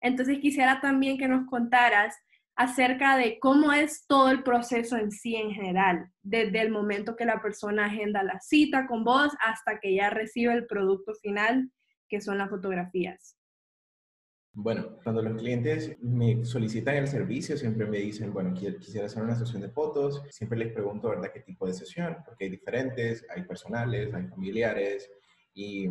Entonces 0.01 0.39
quisiera 0.39 0.81
también 0.81 1.17
que 1.17 1.29
nos 1.29 1.47
contaras 1.47 2.13
acerca 2.57 3.17
de 3.17 3.37
cómo 3.39 3.71
es 3.71 4.05
todo 4.07 4.29
el 4.29 4.43
proceso 4.43 4.97
en 4.97 5.11
sí 5.11 5.35
en 5.35 5.51
general, 5.51 6.11
desde 6.23 6.59
el 6.59 6.71
momento 6.71 7.15
que 7.15 7.23
la 7.23 7.41
persona 7.41 7.85
agenda 7.85 8.23
la 8.23 8.39
cita 8.39 8.87
con 8.87 9.03
vos 9.03 9.31
hasta 9.39 9.79
que 9.79 9.95
ya 9.95 10.09
recibe 10.09 10.53
el 10.53 10.65
producto 10.65 11.13
final, 11.15 11.71
que 12.09 12.19
son 12.19 12.39
las 12.39 12.49
fotografías. 12.49 13.37
Bueno, 14.53 14.97
cuando 15.03 15.21
los 15.21 15.39
clientes 15.39 15.95
me 16.01 16.43
solicitan 16.43 16.95
el 16.95 17.07
servicio, 17.07 17.55
siempre 17.57 17.85
me 17.85 17.99
dicen, 17.99 18.33
bueno, 18.33 18.55
quisiera 18.55 19.05
hacer 19.05 19.21
una 19.21 19.35
sesión 19.35 19.61
de 19.61 19.69
fotos, 19.69 20.23
siempre 20.31 20.57
les 20.57 20.73
pregunto, 20.73 21.09
¿verdad?, 21.09 21.29
qué 21.31 21.41
tipo 21.41 21.67
de 21.67 21.73
sesión, 21.73 22.17
porque 22.25 22.45
hay 22.45 22.49
diferentes, 22.49 23.23
hay 23.29 23.43
personales, 23.43 24.11
hay 24.15 24.25
familiares, 24.25 25.11
y 25.53 25.87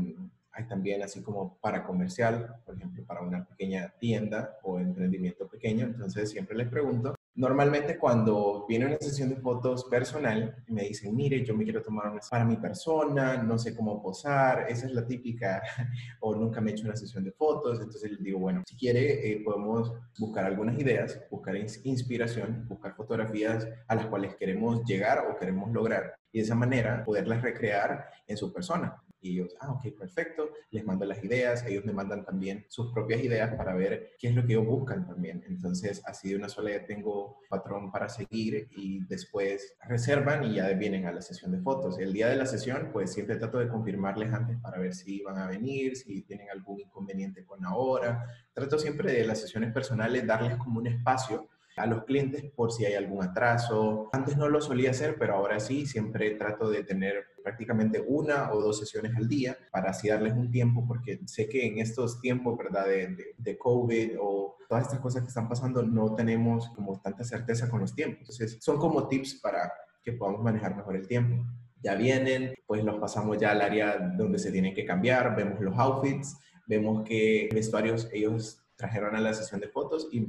hay 0.57 0.67
también 0.67 1.03
así 1.03 1.23
como 1.23 1.59
para 1.59 1.85
comercial, 1.85 2.57
por 2.65 2.75
ejemplo, 2.77 3.05
para 3.05 3.21
una 3.21 3.45
pequeña 3.45 3.93
tienda 3.99 4.57
o 4.63 4.79
emprendimiento 4.79 5.47
pequeño. 5.47 5.85
Entonces 5.85 6.31
siempre 6.31 6.57
les 6.57 6.69
pregunto. 6.69 7.15
Normalmente 7.35 7.99
cuando 7.99 8.65
viene 8.67 8.87
una 8.87 8.97
sesión 8.97 9.29
de 9.29 9.37
fotos 9.37 9.85
personal, 9.85 10.65
me 10.69 10.85
dicen, 10.85 11.15
mire, 11.15 11.45
yo 11.45 11.55
me 11.55 11.65
quiero 11.65 11.83
tomar 11.83 12.11
una 12.11 12.23
para 12.31 12.47
mi 12.47 12.57
persona, 12.57 13.43
no 13.43 13.59
sé 13.59 13.77
cómo 13.77 14.03
posar, 14.03 14.65
esa 14.71 14.87
es 14.87 14.93
la 14.93 15.07
típica, 15.07 15.61
o 16.21 16.35
nunca 16.35 16.63
me 16.63 16.71
he 16.71 16.73
hecho 16.73 16.87
una 16.87 16.97
sesión 16.97 17.25
de 17.25 17.33
fotos. 17.33 17.79
Entonces 17.81 18.11
les 18.11 18.23
digo, 18.23 18.39
bueno, 18.39 18.63
si 18.67 18.75
quiere, 18.75 19.31
eh, 19.31 19.43
podemos 19.45 19.93
buscar 20.19 20.47
algunas 20.47 20.79
ideas, 20.79 21.21
buscar 21.31 21.55
inspiración, 21.57 22.65
buscar 22.67 22.95
fotografías 22.95 23.69
a 23.87 23.95
las 23.95 24.07
cuales 24.07 24.35
queremos 24.37 24.83
llegar 24.85 25.27
o 25.31 25.37
queremos 25.37 25.71
lograr 25.71 26.15
y 26.33 26.39
de 26.39 26.45
esa 26.45 26.55
manera 26.55 27.05
poderlas 27.05 27.43
recrear 27.43 28.09
en 28.27 28.37
su 28.37 28.53
persona. 28.53 29.03
Y 29.21 29.33
ellos, 29.33 29.55
ah, 29.61 29.73
ok, 29.73 29.99
perfecto, 29.99 30.51
les 30.71 30.85
mando 30.85 31.05
las 31.05 31.23
ideas, 31.25 31.65
ellos 31.67 31.85
me 31.85 31.93
mandan 31.93 32.25
también 32.25 32.67
sus 32.69 32.93
propias 32.93 33.23
ideas 33.23 33.55
para 33.55 33.75
ver 33.75 34.13
qué 34.19 34.29
es 34.29 34.35
lo 34.35 34.47
que 34.47 34.53
ellos 34.53 34.67
buscan 34.67 35.07
también. 35.07 35.43
Entonces, 35.49 36.03
así 36.05 36.31
de 36.31 36.37
una 36.37 36.49
sola 36.49 36.71
ya 36.71 36.87
tengo 36.87 37.41
patrón 37.49 37.91
para 37.91 38.09
seguir 38.09 38.69
y 38.77 39.05
después 39.07 39.77
reservan 39.89 40.45
y 40.45 40.57
ya 40.57 40.69
vienen 40.71 41.07
a 41.07 41.13
la 41.13 41.23
sesión 41.23 41.53
de 41.53 41.61
fotos. 41.61 41.99
El 41.99 42.13
día 42.13 42.29
de 42.29 42.37
la 42.37 42.47
sesión, 42.47 42.91
pues 42.93 43.13
siempre 43.13 43.37
trato 43.37 43.59
de 43.59 43.69
confirmarles 43.69 44.33
antes 44.33 44.59
para 44.61 44.79
ver 44.79 44.95
si 44.95 45.23
van 45.23 45.39
a 45.39 45.49
venir, 45.49 45.97
si 45.97 46.23
tienen 46.23 46.51
algún 46.51 46.81
inconveniente 46.81 47.45
con 47.45 47.61
la 47.63 47.75
hora. 47.75 48.27
Trato 48.53 48.79
siempre 48.79 49.13
de 49.13 49.27
las 49.27 49.41
sesiones 49.41 49.73
personales 49.73 50.27
darles 50.27 50.57
como 50.57 50.79
un 50.81 50.87
espacio 50.87 51.49
a 51.77 51.87
los 51.87 52.05
clientes 52.05 52.45
por 52.55 52.73
si 52.73 52.85
hay 52.85 52.95
algún 52.95 53.23
atraso. 53.23 54.09
Antes 54.13 54.37
no 54.37 54.49
lo 54.49 54.61
solía 54.61 54.91
hacer, 54.91 55.17
pero 55.19 55.35
ahora 55.35 55.61
sí, 55.61 55.87
siempre 55.87 56.33
trato 56.33 56.71
de 56.71 56.85
tener 56.85 57.25
prácticamente 57.43 58.03
una 58.07 58.53
o 58.53 58.61
dos 58.61 58.81
sesiones 58.81 59.15
al 59.15 59.29
día 59.29 59.57
para 59.71 59.91
así 59.91 60.09
darles 60.09 60.33
un 60.33 60.51
tiempo, 60.51 60.85
porque 60.87 61.21
sé 61.27 61.49
que 61.49 61.67
en 61.67 61.79
estos 61.79 62.21
tiempos, 62.21 62.57
¿verdad?, 62.57 62.87
de, 62.87 63.09
de, 63.09 63.25
de 63.37 63.59
COVID 63.59 64.17
o 64.21 64.57
todas 64.69 64.85
estas 64.85 65.01
cosas 65.01 65.23
que 65.23 65.29
están 65.29 65.49
pasando, 65.49 65.83
no 65.83 66.15
tenemos 66.15 66.71
como 66.71 67.01
tanta 67.01 67.25
certeza 67.25 67.69
con 67.69 67.81
los 67.81 67.95
tiempos. 67.95 68.21
Entonces, 68.21 68.59
son 68.61 68.79
como 68.79 69.07
tips 69.07 69.41
para 69.41 69.71
que 70.03 70.13
podamos 70.13 70.43
manejar 70.43 70.75
mejor 70.77 70.97
el 70.97 71.07
tiempo. 71.07 71.45
Ya 71.83 71.95
vienen, 71.95 72.55
pues 72.67 72.83
los 72.83 72.99
pasamos 72.99 73.39
ya 73.39 73.51
al 73.51 73.61
área 73.61 73.99
donde 74.17 74.39
se 74.39 74.51
tienen 74.51 74.75
que 74.75 74.85
cambiar, 74.85 75.37
vemos 75.37 75.61
los 75.61 75.77
outfits, 75.79 76.37
vemos 76.67 77.05
qué 77.05 77.49
vestuarios 77.53 78.09
ellos 78.13 78.63
trajeron 78.77 79.15
a 79.17 79.21
la 79.21 79.35
sesión 79.35 79.61
de 79.61 79.69
fotos 79.69 80.09
y 80.13 80.27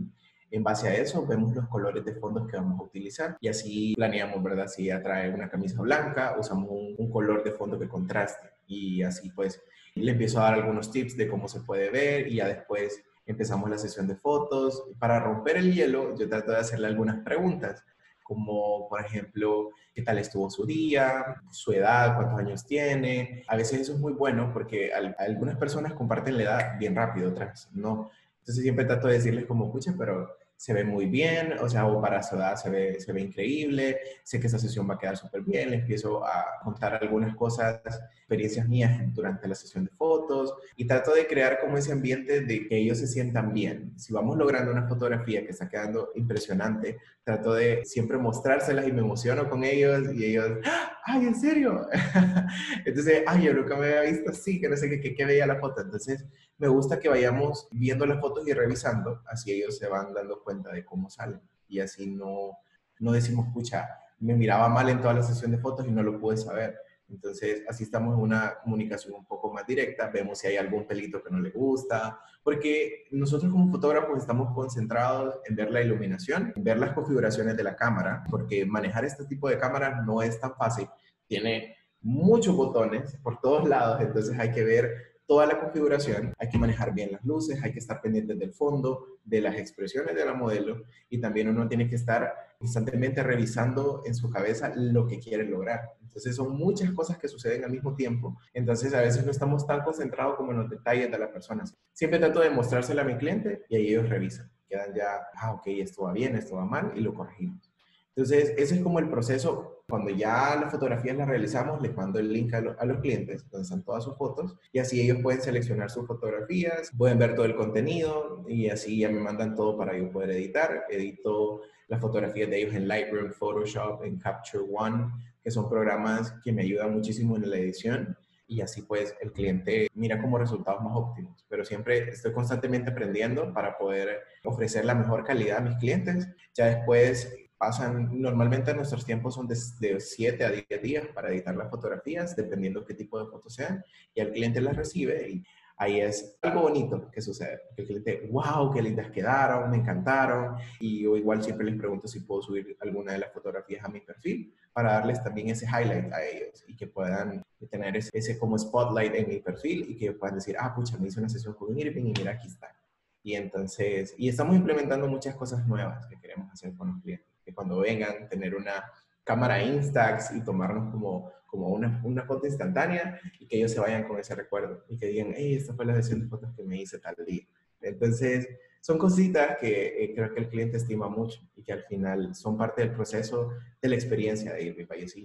en 0.51 0.63
base 0.63 0.87
a 0.87 0.95
eso 0.95 1.25
vemos 1.25 1.53
los 1.55 1.67
colores 1.67 2.03
de 2.05 2.13
fondos 2.13 2.47
que 2.47 2.57
vamos 2.57 2.79
a 2.79 2.83
utilizar 2.83 3.37
y 3.41 3.47
así 3.47 3.93
planeamos, 3.95 4.41
¿verdad? 4.41 4.67
Si 4.67 4.83
ella 4.85 5.01
trae 5.01 5.33
una 5.33 5.49
camisa 5.49 5.81
blanca, 5.81 6.35
usamos 6.39 6.69
un, 6.69 7.09
color 7.09 7.43
de 7.43 7.51
fondo 7.51 7.79
que 7.79 7.87
contraste 7.87 8.49
y 8.67 9.01
así 9.01 9.29
pues 9.29 9.61
le 9.95 10.11
empiezo 10.11 10.39
a 10.39 10.43
dar 10.43 10.53
algunos 10.55 10.91
tips 10.91 11.17
de 11.17 11.27
cómo 11.27 11.47
se 11.47 11.61
puede 11.61 11.89
ver 11.89 12.27
y 12.27 12.35
ya 12.35 12.47
después 12.47 13.03
empezamos 13.25 13.69
la 13.69 13.77
sesión 13.77 14.07
de 14.07 14.15
fotos. 14.15 14.83
Para 14.99 15.19
romper 15.19 15.57
el 15.57 15.73
hielo, 15.73 16.15
yo 16.15 16.29
trato 16.29 16.51
de 16.51 16.59
hacerle 16.59 16.87
algunas 16.87 17.23
preguntas, 17.23 17.83
como 18.23 18.87
por 18.87 19.01
ejemplo, 19.01 19.71
¿qué 19.95 20.01
tal 20.01 20.17
estuvo 20.17 20.49
su 20.49 20.65
día? 20.65 21.41
¿Su 21.49 21.71
edad? 21.73 22.15
¿Cuántos 22.15 22.39
años 22.39 22.65
tiene? 22.65 23.43
A 23.47 23.55
veces 23.55 23.81
eso 23.81 23.93
es 23.93 23.99
muy 23.99 24.13
bueno 24.13 24.51
porque 24.53 24.91
algunas 25.17 25.57
personas 25.57 25.93
comparten 25.93 26.37
la 26.37 26.43
edad 26.43 26.79
bien 26.79 26.95
rápido, 26.95 27.29
otras 27.29 27.69
no. 27.73 28.11
Entonces 28.47 28.63
siempre 28.63 28.85
trato 28.85 29.09
de 29.09 29.15
decirles 29.15 29.45
como, 29.45 29.65
escucha, 29.65 29.93
pero 29.97 30.33
se 30.55 30.73
ve 30.73 30.85
muy 30.85 31.05
bien, 31.05 31.53
o 31.61 31.67
sea, 31.67 31.85
o 31.85 32.01
para 32.01 32.23
su 32.23 32.37
edad 32.37 32.55
se 32.55 32.69
ve, 32.69 32.97
se 32.97 33.11
ve 33.11 33.21
increíble, 33.21 33.99
sé 34.23 34.39
que 34.39 34.47
esa 34.47 34.57
sesión 34.57 34.89
va 34.89 34.93
a 34.93 34.97
quedar 34.97 35.17
súper 35.17 35.41
bien, 35.41 35.69
le 35.69 35.75
empiezo 35.75 36.25
a 36.25 36.61
contar 36.63 36.95
algunas 36.95 37.35
cosas, 37.35 37.81
experiencias 38.15 38.65
mías 38.67 39.01
durante 39.13 39.49
la 39.49 39.53
sesión 39.53 39.83
de 39.83 39.91
fotos 39.91 40.53
y 40.77 40.87
trato 40.87 41.13
de 41.13 41.27
crear 41.27 41.59
como 41.59 41.77
ese 41.77 41.91
ambiente 41.91 42.39
de 42.39 42.67
que 42.67 42.77
ellos 42.77 42.97
se 42.99 43.07
sientan 43.07 43.53
bien. 43.53 43.93
Si 43.97 44.13
vamos 44.13 44.37
logrando 44.37 44.71
una 44.71 44.87
fotografía 44.87 45.43
que 45.43 45.51
está 45.51 45.67
quedando 45.67 46.11
impresionante, 46.15 46.97
trato 47.23 47.53
de 47.53 47.83
siempre 47.83 48.17
mostrárselas 48.17 48.87
y 48.87 48.93
me 48.93 49.01
emociono 49.01 49.49
con 49.49 49.65
ellos 49.65 50.13
y 50.13 50.23
ellos, 50.23 50.57
¡ay, 51.03 51.25
en 51.25 51.35
serio! 51.35 51.85
Entonces, 52.85 53.23
¡ay, 53.27 53.43
yo 53.43 53.53
nunca 53.53 53.75
me 53.75 53.87
había 53.87 54.11
visto 54.11 54.31
así, 54.31 54.59
que 54.59 54.69
no 54.69 54.75
sé 54.75 54.89
qué, 55.01 55.13
qué 55.13 55.25
veía 55.25 55.45
la 55.45 55.59
foto. 55.59 55.81
Entonces, 55.81 56.25
me 56.57 56.67
gusta 56.67 56.99
que 56.99 57.09
vayamos 57.09 57.67
viendo 57.71 58.05
las 58.05 58.19
fotos 58.19 58.47
y 58.47 58.53
revisando, 58.53 59.21
así 59.27 59.51
ellos 59.51 59.77
se 59.77 59.87
van 59.87 60.13
dando 60.13 60.43
cuenta 60.43 60.71
de 60.71 60.83
cómo 60.83 61.09
salen. 61.09 61.41
Y 61.67 61.79
así 61.79 62.07
no, 62.07 62.57
no 62.99 63.11
decimos, 63.11 63.47
escucha, 63.47 63.87
me 64.19 64.35
miraba 64.35 64.67
mal 64.69 64.89
en 64.89 65.01
toda 65.01 65.13
la 65.13 65.23
sesión 65.23 65.51
de 65.51 65.59
fotos 65.59 65.85
y 65.87 65.91
no 65.91 66.01
lo 66.01 66.19
pude 66.19 66.37
saber. 66.37 66.75
Entonces, 67.09 67.63
así 67.69 67.83
estamos 67.83 68.15
en 68.15 68.21
una 68.21 68.55
comunicación 68.61 69.13
un 69.13 69.25
poco 69.25 69.53
más 69.53 69.65
directa, 69.65 70.09
vemos 70.09 70.39
si 70.39 70.47
hay 70.47 70.57
algún 70.57 70.85
pelito 70.85 71.23
que 71.23 71.29
no 71.29 71.39
le 71.39 71.51
gusta, 71.51 72.19
porque 72.43 73.05
nosotros 73.11 73.51
como 73.51 73.71
fotógrafos 73.71 74.17
estamos 74.17 74.53
concentrados 74.53 75.35
en 75.45 75.55
ver 75.55 75.71
la 75.71 75.81
iluminación, 75.81 76.53
ver 76.57 76.77
las 76.77 76.91
configuraciones 76.93 77.55
de 77.55 77.63
la 77.63 77.75
cámara, 77.75 78.23
porque 78.29 78.65
manejar 78.65 79.05
este 79.05 79.25
tipo 79.25 79.47
de 79.47 79.57
cámaras 79.57 80.05
no 80.05 80.21
es 80.21 80.39
tan 80.39 80.55
fácil. 80.55 80.89
Tiene 81.27 81.75
muchos 82.01 82.55
botones 82.55 83.17
por 83.23 83.39
todos 83.39 83.67
lados, 83.67 84.01
entonces 84.01 84.37
hay 84.37 84.51
que 84.51 84.63
ver 84.63 85.16
toda 85.27 85.45
la 85.45 85.59
configuración, 85.59 86.33
hay 86.39 86.49
que 86.49 86.57
manejar 86.57 86.93
bien 86.93 87.11
las 87.11 87.23
luces, 87.25 87.61
hay 87.61 87.73
que 87.73 87.79
estar 87.79 88.01
pendiente 88.01 88.33
del 88.33 88.53
fondo, 88.53 89.19
de 89.23 89.41
las 89.41 89.57
expresiones 89.57 90.15
de 90.15 90.25
la 90.25 90.33
modelo 90.33 90.83
y 91.09 91.19
también 91.19 91.49
uno 91.49 91.67
tiene 91.67 91.89
que 91.89 91.95
estar 91.95 92.33
constantemente 92.57 93.21
revisando 93.21 94.03
en 94.05 94.15
su 94.15 94.29
cabeza 94.29 94.71
lo 94.75 95.05
que 95.05 95.19
quiere 95.19 95.43
lograr. 95.43 95.81
Entonces 96.01 96.35
son 96.35 96.57
muchas 96.57 96.91
cosas 96.91 97.17
que 97.17 97.27
suceden 97.27 97.65
al 97.65 97.71
mismo 97.71 97.93
tiempo, 97.93 98.39
entonces 98.53 98.93
a 98.93 99.01
veces 99.01 99.25
no 99.25 99.31
estamos 99.31 99.67
tan 99.67 99.83
concentrados 99.83 100.35
como 100.37 100.51
en 100.51 100.59
los 100.59 100.69
detalles 100.69 101.11
de 101.11 101.19
las 101.19 101.29
personas. 101.29 101.75
Siempre 101.91 102.19
trato 102.19 102.39
de 102.39 102.49
mostrársela 102.49 103.01
a 103.01 103.05
mi 103.05 103.17
cliente 103.17 103.65
y 103.69 103.75
ahí 103.75 103.87
ellos 103.89 104.09
revisan, 104.09 104.49
quedan 104.67 104.93
ya, 104.95 105.27
ah, 105.35 105.51
ok, 105.53 105.67
esto 105.67 106.03
va 106.03 106.13
bien, 106.13 106.35
esto 106.37 106.55
va 106.55 106.65
mal 106.65 106.93
y 106.95 107.01
lo 107.01 107.13
corregimos. 107.13 107.69
Entonces, 108.15 108.55
ese 108.57 108.75
es 108.75 108.81
como 108.81 108.97
el 108.97 109.09
proceso. 109.09 109.76
Cuando 109.89 110.09
ya 110.09 110.57
las 110.59 110.69
fotografías 110.69 111.15
las 111.15 111.29
realizamos, 111.29 111.81
les 111.81 111.95
mando 111.95 112.19
el 112.19 112.31
link 112.31 112.53
a, 112.53 112.61
los 112.61 112.99
clientes, 112.99 113.49
donde 113.49 113.63
están 113.63 113.83
todas 113.83 114.03
sus 114.03 114.17
fotos, 114.17 114.57
y 114.73 114.79
así 114.79 114.99
ellos 114.99 115.19
pueden 115.23 115.41
seleccionar 115.41 115.89
sus 115.89 116.05
fotografías, 116.05 116.91
pueden 116.97 117.17
ver 117.17 117.35
todo 117.35 117.45
el 117.45 117.55
contenido, 117.55 118.43
y 118.49 118.69
así 118.69 118.99
ya 118.99 119.09
me 119.09 119.21
mandan 119.21 119.55
todo 119.55 119.77
para 119.77 119.97
yo 119.97 120.11
poder 120.11 120.31
editar. 120.31 120.83
Edito 120.89 121.61
las 121.87 122.01
fotografías 122.01 122.49
de 122.49 122.61
ellos 122.61 122.75
en 122.75 122.87
Lightroom, 122.87 123.31
Photoshop, 123.31 124.03
en 124.03 124.17
Capture 124.19 124.65
One, 124.69 125.09
que 125.41 125.51
son 125.51 125.69
programas 125.69 126.33
que 126.43 126.51
me 126.51 126.63
ayudan 126.63 126.93
muchísimo 126.93 127.37
en 127.37 127.49
la 127.49 127.57
edición 127.57 128.17
y 128.47 128.61
así 128.61 128.81
pues 128.81 129.13
el 129.21 129.33
cliente 129.33 129.89
mira 129.93 130.21
como 130.21 130.37
resultados 130.37 130.81
más 130.81 130.93
óptimos. 130.95 131.45
Pero 131.49 131.65
siempre 131.65 132.09
estoy 132.09 132.33
constantemente 132.33 132.91
aprendiendo 132.91 133.53
para 133.53 133.77
poder 133.77 134.21
ofrecer 134.43 134.85
la 134.85 134.95
mejor 134.95 135.23
calidad 135.23 135.57
a 135.57 135.61
mis 135.61 135.77
clientes. 135.77 136.27
Ya 136.53 136.65
después 136.67 137.33
pasan, 137.57 138.21
normalmente 138.21 138.73
nuestros 138.73 139.05
tiempos 139.05 139.35
son 139.35 139.47
de, 139.47 139.55
7 139.55 140.45
a 140.45 140.51
10 140.51 140.81
días 140.81 141.07
para 141.13 141.29
editar 141.29 141.55
las 141.55 141.69
fotografías, 141.69 142.35
dependiendo 142.35 142.85
qué 142.85 142.93
tipo 142.93 143.19
de 143.19 143.29
fotos 143.29 143.55
sean, 143.55 143.83
y 144.13 144.21
el 144.21 144.31
cliente 144.31 144.61
las 144.61 144.75
recibe 144.75 145.29
y 145.29 145.43
ahí 145.77 145.99
es 145.99 146.37
algo 146.41 146.61
bonito 146.61 147.09
que 147.11 147.21
sucede. 147.21 147.61
El 147.75 147.85
cliente, 147.85 148.29
wow, 148.31 148.71
qué 148.73 148.81
lindas 148.81 149.11
quedaron, 149.11 149.69
me 149.69 149.77
encantaron, 149.77 150.55
y 150.79 151.03
yo 151.03 151.17
igual 151.17 151.43
siempre 151.43 151.65
les 151.65 151.77
pregunto 151.77 152.07
si 152.07 152.21
puedo 152.21 152.41
subir 152.41 152.77
alguna 152.79 153.13
de 153.13 153.19
las 153.19 153.33
fotografías 153.33 153.83
a 153.83 153.89
mi 153.89 154.01
perfil 154.01 154.53
para 154.73 154.93
darles 154.93 155.23
también 155.23 155.49
ese 155.49 155.65
highlight 155.65 156.13
a 156.13 156.23
ellos 156.23 156.63
y 156.67 156.75
que 156.75 156.87
puedan 156.87 157.43
tener 157.71 157.97
ese, 157.97 158.11
ese 158.13 158.37
como 158.37 158.57
spotlight 158.57 159.15
en 159.15 159.27
mi 159.27 159.39
perfil 159.39 159.85
y 159.89 159.97
que 159.97 160.11
puedan 160.13 160.35
decir, 160.35 160.55
ah, 160.59 160.75
pucha, 160.75 160.97
me 160.97 161.07
hice 161.07 161.19
una 161.19 161.29
sesión 161.29 161.55
con 161.55 161.77
Irving 161.77 162.05
y 162.05 162.13
mira, 162.19 162.33
aquí 162.33 162.47
está. 162.47 162.75
Y 163.23 163.33
entonces, 163.33 164.13
y 164.17 164.29
estamos 164.29 164.55
implementando 164.55 165.07
muchas 165.07 165.35
cosas 165.35 165.67
nuevas 165.67 166.05
que 166.05 166.19
queremos 166.19 166.51
hacer 166.51 166.73
con 166.75 166.89
los 166.89 167.01
clientes 167.01 167.36
que 167.47 167.53
cuando 167.53 167.79
vengan, 167.79 168.27
tener 168.27 168.55
una 168.55 168.83
cámara 169.23 169.63
Instax 169.63 170.35
y 170.35 170.43
tomarnos 170.43 170.91
como, 170.91 171.31
como 171.45 171.69
una, 171.69 172.01
una, 172.03 172.23
foto 172.23 172.45
instantánea 172.45 173.21
y 173.39 173.47
que 173.47 173.55
ellos 173.55 173.71
se 173.71 173.79
vayan 173.79 174.03
con 174.03 174.19
ese 174.19 174.35
recuerdo 174.35 174.83
y 174.89 174.97
que 174.97 175.05
digan, 175.05 175.33
hey, 175.33 175.55
esta 175.55 175.73
fue 175.73 175.85
la 175.85 175.95
sesión 175.95 176.19
de 176.19 176.27
fotos 176.27 176.53
que 176.57 176.63
me 176.63 176.81
hice 176.81 176.99
tal 176.99 177.15
día. 177.25 177.47
Entonces, 177.79 178.49
son 178.81 178.97
cositas 178.97 179.57
que 179.59 180.03
eh, 180.03 180.13
creo 180.13 180.33
que 180.33 180.41
el 180.41 180.49
cliente 180.49 180.75
estima 180.75 181.07
mucho 181.07 181.39
y 181.55 181.63
que 181.63 181.71
al 181.71 181.83
final 181.83 182.35
son 182.35 182.57
parte 182.57 182.81
del 182.81 182.91
proceso 182.91 183.53
de 183.81 183.87
la 183.87 183.95
experiencia 183.95 184.53
de 184.53 184.63
ir 184.63 184.87
país 184.87 185.15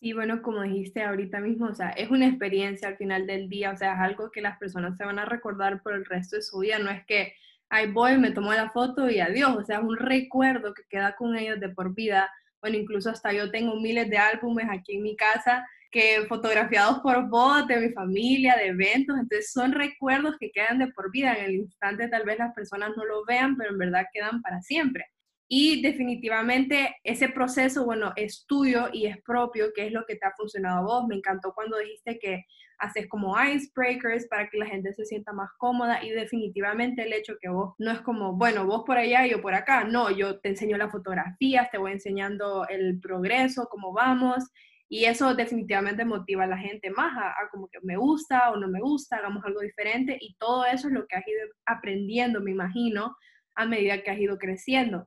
Sí, 0.00 0.12
bueno, 0.12 0.42
como 0.42 0.62
dijiste 0.62 1.02
ahorita 1.02 1.40
mismo, 1.40 1.66
o 1.66 1.74
sea, 1.74 1.90
es 1.90 2.08
una 2.08 2.28
experiencia 2.28 2.86
al 2.86 2.96
final 2.96 3.26
del 3.26 3.48
día, 3.48 3.72
o 3.72 3.76
sea, 3.76 3.94
es 3.94 3.98
algo 3.98 4.30
que 4.30 4.40
las 4.40 4.56
personas 4.58 4.96
se 4.96 5.04
van 5.04 5.18
a 5.18 5.24
recordar 5.24 5.82
por 5.82 5.92
el 5.92 6.04
resto 6.04 6.36
de 6.36 6.42
su 6.42 6.60
vida, 6.60 6.78
no 6.78 6.88
es 6.88 7.04
que 7.04 7.32
ahí 7.70 7.90
voy, 7.90 8.18
me 8.18 8.30
tomo 8.30 8.52
la 8.52 8.70
foto 8.70 9.10
y 9.10 9.20
adiós. 9.20 9.56
O 9.56 9.64
sea, 9.64 9.78
es 9.78 9.84
un 9.84 9.96
recuerdo 9.96 10.74
que 10.74 10.82
queda 10.88 11.14
con 11.16 11.36
ellos 11.36 11.60
de 11.60 11.68
por 11.70 11.94
vida. 11.94 12.30
Bueno, 12.60 12.76
incluso 12.76 13.10
hasta 13.10 13.32
yo 13.32 13.50
tengo 13.50 13.76
miles 13.76 14.10
de 14.10 14.18
álbumes 14.18 14.66
aquí 14.70 14.96
en 14.96 15.02
mi 15.02 15.16
casa 15.16 15.66
que 15.90 16.26
fotografiados 16.28 16.98
por 17.00 17.28
vos, 17.28 17.66
de 17.66 17.78
mi 17.78 17.90
familia, 17.90 18.56
de 18.56 18.68
eventos, 18.68 19.16
entonces 19.18 19.52
son 19.52 19.72
recuerdos 19.72 20.36
que 20.38 20.50
quedan 20.50 20.78
de 20.78 20.88
por 20.88 21.10
vida. 21.10 21.34
En 21.34 21.46
el 21.46 21.54
instante 21.56 22.08
tal 22.08 22.24
vez 22.24 22.38
las 22.38 22.54
personas 22.54 22.90
no 22.96 23.04
lo 23.04 23.24
vean, 23.24 23.56
pero 23.56 23.70
en 23.70 23.78
verdad 23.78 24.06
quedan 24.12 24.42
para 24.42 24.60
siempre. 24.60 25.06
Y 25.50 25.80
definitivamente 25.80 26.96
ese 27.04 27.30
proceso, 27.30 27.86
bueno, 27.86 28.12
es 28.16 28.44
tuyo 28.46 28.88
y 28.92 29.06
es 29.06 29.16
propio, 29.22 29.72
que 29.74 29.86
es 29.86 29.92
lo 29.92 30.04
que 30.04 30.16
te 30.16 30.26
ha 30.26 30.34
funcionado 30.36 30.80
a 30.80 30.82
vos. 30.82 31.06
Me 31.08 31.16
encantó 31.16 31.54
cuando 31.54 31.78
dijiste 31.78 32.18
que 32.18 32.44
haces 32.78 33.08
como 33.08 33.34
icebreakers 33.40 34.26
para 34.28 34.48
que 34.48 34.58
la 34.58 34.66
gente 34.66 34.92
se 34.94 35.04
sienta 35.04 35.32
más 35.32 35.50
cómoda 35.58 36.02
y 36.04 36.10
definitivamente 36.10 37.02
el 37.02 37.12
hecho 37.12 37.36
que 37.40 37.48
vos 37.48 37.74
no 37.78 37.90
es 37.90 38.00
como, 38.00 38.34
bueno, 38.34 38.66
vos 38.66 38.84
por 38.86 38.96
allá 38.96 39.26
y 39.26 39.30
yo 39.30 39.42
por 39.42 39.54
acá, 39.54 39.84
no, 39.84 40.10
yo 40.10 40.40
te 40.40 40.50
enseño 40.50 40.76
las 40.76 40.92
fotografías, 40.92 41.70
te 41.70 41.78
voy 41.78 41.92
enseñando 41.92 42.66
el 42.68 43.00
progreso, 43.00 43.68
cómo 43.70 43.92
vamos 43.92 44.44
y 44.88 45.04
eso 45.04 45.34
definitivamente 45.34 46.04
motiva 46.04 46.44
a 46.44 46.48
la 46.48 46.58
gente 46.58 46.90
más 46.90 47.16
a, 47.16 47.28
a, 47.30 47.48
como 47.50 47.68
que 47.68 47.78
me 47.82 47.96
gusta 47.96 48.50
o 48.50 48.56
no 48.56 48.68
me 48.68 48.80
gusta, 48.80 49.16
hagamos 49.16 49.44
algo 49.44 49.60
diferente 49.60 50.16
y 50.20 50.34
todo 50.36 50.64
eso 50.64 50.88
es 50.88 50.94
lo 50.94 51.06
que 51.06 51.16
has 51.16 51.26
ido 51.26 51.40
aprendiendo, 51.66 52.40
me 52.40 52.52
imagino, 52.52 53.16
a 53.54 53.66
medida 53.66 54.02
que 54.02 54.10
has 54.10 54.18
ido 54.18 54.38
creciendo. 54.38 55.06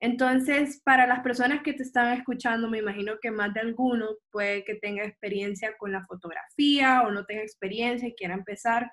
Entonces, 0.00 0.80
para 0.82 1.06
las 1.06 1.20
personas 1.20 1.62
que 1.62 1.74
te 1.74 1.82
están 1.82 2.16
escuchando, 2.16 2.70
me 2.70 2.78
imagino 2.78 3.18
que 3.20 3.30
más 3.30 3.52
de 3.52 3.60
alguno 3.60 4.06
puede 4.30 4.64
que 4.64 4.76
tenga 4.76 5.04
experiencia 5.04 5.76
con 5.76 5.92
la 5.92 6.04
fotografía 6.06 7.02
o 7.02 7.10
no 7.10 7.26
tenga 7.26 7.42
experiencia 7.42 8.08
y 8.08 8.14
quiera 8.14 8.34
empezar. 8.34 8.90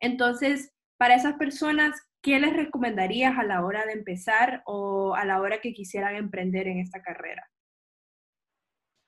Entonces, 0.00 0.72
para 0.98 1.14
esas 1.14 1.34
personas, 1.34 1.94
¿qué 2.22 2.40
les 2.40 2.54
recomendarías 2.54 3.38
a 3.38 3.44
la 3.44 3.64
hora 3.64 3.86
de 3.86 3.92
empezar 3.92 4.62
o 4.66 5.14
a 5.14 5.24
la 5.24 5.40
hora 5.40 5.60
que 5.60 5.72
quisieran 5.72 6.16
emprender 6.16 6.66
en 6.66 6.78
esta 6.78 7.00
carrera? 7.02 7.48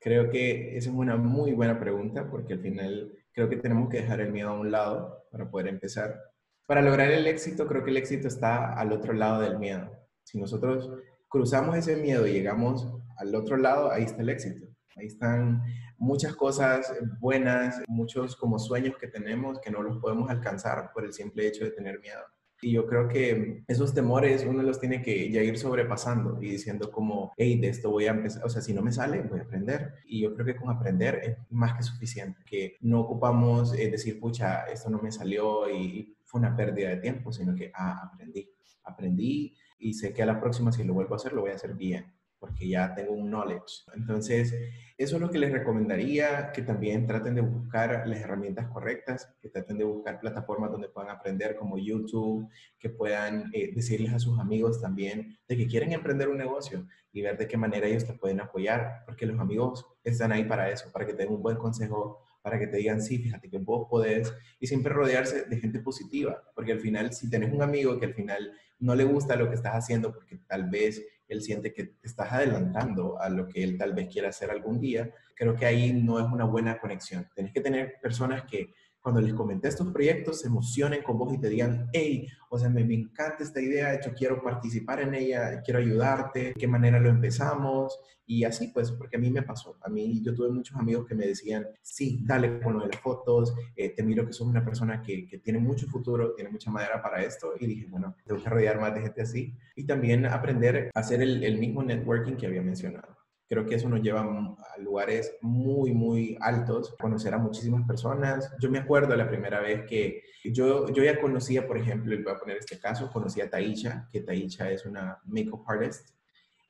Creo 0.00 0.30
que 0.30 0.76
esa 0.76 0.88
es 0.88 0.94
una 0.94 1.16
muy 1.16 1.52
buena 1.52 1.80
pregunta 1.80 2.30
porque 2.30 2.54
al 2.54 2.60
final 2.60 3.12
creo 3.32 3.48
que 3.48 3.56
tenemos 3.56 3.90
que 3.90 3.98
dejar 3.98 4.20
el 4.20 4.32
miedo 4.32 4.50
a 4.50 4.58
un 4.58 4.70
lado 4.70 5.26
para 5.32 5.50
poder 5.50 5.66
empezar. 5.66 6.16
Para 6.64 6.80
lograr 6.80 7.10
el 7.10 7.26
éxito, 7.26 7.66
creo 7.66 7.84
que 7.84 7.90
el 7.90 7.96
éxito 7.96 8.28
está 8.28 8.72
al 8.72 8.92
otro 8.92 9.12
lado 9.12 9.40
del 9.40 9.58
miedo. 9.58 9.90
Si 10.22 10.38
nosotros 10.38 10.90
cruzamos 11.30 11.76
ese 11.76 11.96
miedo 11.96 12.26
y 12.26 12.32
llegamos 12.32 12.86
al 13.16 13.34
otro 13.34 13.56
lado, 13.56 13.90
ahí 13.90 14.02
está 14.02 14.20
el 14.20 14.28
éxito. 14.28 14.66
Ahí 14.96 15.06
están 15.06 15.62
muchas 15.96 16.34
cosas 16.34 16.92
buenas, 17.20 17.80
muchos 17.86 18.36
como 18.36 18.58
sueños 18.58 18.96
que 18.98 19.06
tenemos 19.06 19.60
que 19.60 19.70
no 19.70 19.82
los 19.82 19.98
podemos 19.98 20.28
alcanzar 20.28 20.90
por 20.92 21.04
el 21.04 21.12
simple 21.12 21.46
hecho 21.46 21.64
de 21.64 21.70
tener 21.70 22.00
miedo. 22.00 22.20
Y 22.62 22.72
yo 22.72 22.86
creo 22.86 23.08
que 23.08 23.62
esos 23.68 23.94
temores 23.94 24.44
uno 24.46 24.62
los 24.62 24.80
tiene 24.80 25.00
que 25.00 25.30
ya 25.30 25.42
ir 25.42 25.56
sobrepasando 25.56 26.42
y 26.42 26.50
diciendo 26.50 26.90
como, 26.90 27.32
hey, 27.38 27.58
de 27.58 27.68
esto 27.68 27.90
voy 27.90 28.06
a 28.06 28.10
empezar, 28.10 28.44
o 28.44 28.50
sea, 28.50 28.60
si 28.60 28.74
no 28.74 28.82
me 28.82 28.92
sale, 28.92 29.22
voy 29.22 29.38
a 29.38 29.44
aprender. 29.44 29.94
Y 30.04 30.20
yo 30.20 30.34
creo 30.34 30.44
que 30.44 30.56
con 30.56 30.68
aprender 30.68 31.20
es 31.22 31.36
más 31.50 31.74
que 31.74 31.82
suficiente, 31.84 32.42
que 32.44 32.76
no 32.80 33.00
ocupamos 33.00 33.72
eh, 33.78 33.90
decir, 33.90 34.20
pucha, 34.20 34.64
esto 34.64 34.90
no 34.90 34.98
me 34.98 35.12
salió 35.12 35.70
y 35.70 36.14
fue 36.24 36.40
una 36.40 36.54
pérdida 36.54 36.90
de 36.90 36.96
tiempo, 36.96 37.32
sino 37.32 37.54
que, 37.54 37.70
ah, 37.74 38.10
aprendí, 38.12 38.50
aprendí 38.84 39.56
y 39.80 39.94
sé 39.94 40.12
que 40.12 40.22
a 40.22 40.26
la 40.26 40.40
próxima 40.40 40.70
si 40.70 40.84
lo 40.84 40.94
vuelvo 40.94 41.14
a 41.14 41.16
hacer, 41.16 41.32
lo 41.32 41.40
voy 41.40 41.50
a 41.50 41.54
hacer 41.54 41.74
bien 41.74 42.12
porque 42.40 42.66
ya 42.66 42.94
tengo 42.94 43.12
un 43.12 43.28
knowledge. 43.28 43.84
Entonces, 43.94 44.54
eso 44.96 45.16
es 45.16 45.22
lo 45.22 45.30
que 45.30 45.38
les 45.38 45.52
recomendaría, 45.52 46.50
que 46.52 46.62
también 46.62 47.06
traten 47.06 47.34
de 47.34 47.42
buscar 47.42 48.08
las 48.08 48.18
herramientas 48.18 48.66
correctas, 48.68 49.30
que 49.42 49.50
traten 49.50 49.76
de 49.76 49.84
buscar 49.84 50.18
plataformas 50.18 50.72
donde 50.72 50.88
puedan 50.88 51.10
aprender 51.10 51.54
como 51.54 51.76
YouTube, 51.78 52.48
que 52.78 52.88
puedan 52.88 53.50
eh, 53.52 53.72
decirles 53.74 54.14
a 54.14 54.18
sus 54.18 54.38
amigos 54.40 54.80
también 54.80 55.38
de 55.46 55.56
que 55.56 55.66
quieren 55.66 55.92
emprender 55.92 56.30
un 56.30 56.38
negocio 56.38 56.86
y 57.12 57.20
ver 57.20 57.36
de 57.36 57.46
qué 57.46 57.58
manera 57.58 57.86
ellos 57.86 58.06
te 58.06 58.14
pueden 58.14 58.40
apoyar, 58.40 59.02
porque 59.04 59.26
los 59.26 59.38
amigos 59.38 59.86
están 60.02 60.32
ahí 60.32 60.44
para 60.44 60.70
eso, 60.70 60.90
para 60.90 61.06
que 61.06 61.12
te 61.12 61.24
den 61.24 61.34
un 61.34 61.42
buen 61.42 61.58
consejo, 61.58 62.24
para 62.42 62.58
que 62.58 62.66
te 62.66 62.78
digan, 62.78 63.02
sí, 63.02 63.18
fíjate 63.18 63.48
que 63.48 63.58
vos 63.58 63.86
podés, 63.88 64.32
y 64.58 64.66
siempre 64.66 64.92
rodearse 64.92 65.44
de 65.44 65.56
gente 65.58 65.80
positiva, 65.80 66.42
porque 66.54 66.72
al 66.72 66.80
final, 66.80 67.12
si 67.12 67.28
tenés 67.28 67.52
un 67.52 67.62
amigo 67.62 67.98
que 67.98 68.06
al 68.06 68.14
final 68.14 68.52
no 68.78 68.94
le 68.94 69.04
gusta 69.04 69.36
lo 69.36 69.48
que 69.48 69.56
estás 69.56 69.74
haciendo, 69.74 70.12
porque 70.12 70.38
tal 70.46 70.70
vez 70.70 71.04
él 71.28 71.42
siente 71.42 71.72
que 71.72 71.84
te 71.84 72.08
estás 72.08 72.32
adelantando 72.32 73.20
a 73.20 73.28
lo 73.28 73.46
que 73.46 73.62
él 73.62 73.78
tal 73.78 73.92
vez 73.92 74.08
quiera 74.08 74.30
hacer 74.30 74.50
algún 74.50 74.80
día, 74.80 75.12
creo 75.34 75.54
que 75.54 75.66
ahí 75.66 75.92
no 75.92 76.18
es 76.18 76.26
una 76.26 76.44
buena 76.44 76.78
conexión. 76.78 77.28
Tienes 77.34 77.52
que 77.52 77.60
tener 77.60 78.00
personas 78.02 78.42
que 78.44 78.74
cuando 79.00 79.20
les 79.20 79.34
comenté 79.34 79.68
estos 79.68 79.90
proyectos 79.92 80.40
se 80.40 80.48
emocionen 80.48 81.02
con 81.02 81.18
vos 81.18 81.32
y 81.32 81.38
te 81.38 81.48
digan, 81.48 81.88
hey, 81.92 82.26
o 82.50 82.58
sea, 82.58 82.68
me, 82.68 82.82
encanta 82.82 83.42
esta 83.42 83.60
idea, 83.60 83.90
de 83.90 83.96
hecho 83.96 84.12
quiero 84.16 84.42
participar 84.42 85.00
en 85.00 85.14
ella, 85.14 85.62
quiero 85.62 85.80
ayudarte, 85.80 86.52
qué 86.58 86.66
manera 86.66 87.00
lo 87.00 87.08
empezamos 87.08 87.98
y 88.26 88.44
así 88.44 88.68
pues, 88.68 88.92
porque 88.92 89.16
a 89.16 89.20
mí 89.20 89.30
me 89.30 89.42
pasó, 89.42 89.78
a 89.82 89.88
mí 89.88 90.22
yo 90.22 90.34
tuve 90.34 90.50
muchos 90.50 90.76
amigos 90.76 91.06
que 91.06 91.14
me 91.14 91.26
decían, 91.26 91.66
sí, 91.82 92.20
dale 92.24 92.60
con 92.60 92.74
lo 92.74 92.80
de 92.80 92.88
las 92.88 93.00
fotos, 93.00 93.54
eh, 93.74 93.90
te 93.90 94.02
miro 94.02 94.26
que 94.26 94.32
sos 94.32 94.46
una 94.46 94.64
persona 94.64 95.02
que, 95.02 95.26
que, 95.26 95.38
tiene 95.38 95.58
mucho 95.58 95.86
futuro, 95.86 96.34
tiene 96.34 96.50
mucha 96.50 96.70
madera 96.70 97.00
para 97.02 97.22
esto 97.22 97.54
y 97.58 97.66
dije, 97.66 97.86
bueno, 97.88 98.14
tengo 98.24 98.42
que 98.42 98.50
rodear 98.50 98.80
más 98.80 98.94
de 98.94 99.02
gente 99.02 99.22
así 99.22 99.56
y 99.74 99.84
también 99.84 100.26
aprender 100.26 100.90
a 100.94 101.00
hacer 101.00 101.22
el, 101.22 101.42
el 101.42 101.58
mismo 101.58 101.82
networking 101.82 102.36
que 102.36 102.46
había 102.46 102.62
mencionado. 102.62 103.19
Creo 103.50 103.66
que 103.66 103.74
eso 103.74 103.88
nos 103.88 104.00
lleva 104.00 104.20
a 104.20 104.78
lugares 104.78 105.36
muy, 105.40 105.92
muy 105.92 106.38
altos, 106.40 106.94
conocer 107.00 107.34
a 107.34 107.38
muchísimas 107.38 107.84
personas. 107.84 108.48
Yo 108.60 108.70
me 108.70 108.78
acuerdo 108.78 109.16
la 109.16 109.28
primera 109.28 109.58
vez 109.58 109.86
que 109.88 110.22
yo, 110.44 110.86
yo 110.92 111.02
ya 111.02 111.20
conocía, 111.20 111.66
por 111.66 111.76
ejemplo, 111.76 112.14
y 112.14 112.22
voy 112.22 112.32
a 112.32 112.38
poner 112.38 112.58
este 112.58 112.78
caso, 112.78 113.10
conocí 113.10 113.40
a 113.40 113.50
Taisha, 113.50 114.08
que 114.12 114.20
Taisha 114.20 114.70
es 114.70 114.86
una 114.86 115.18
makeup 115.24 115.64
artist, 115.66 116.10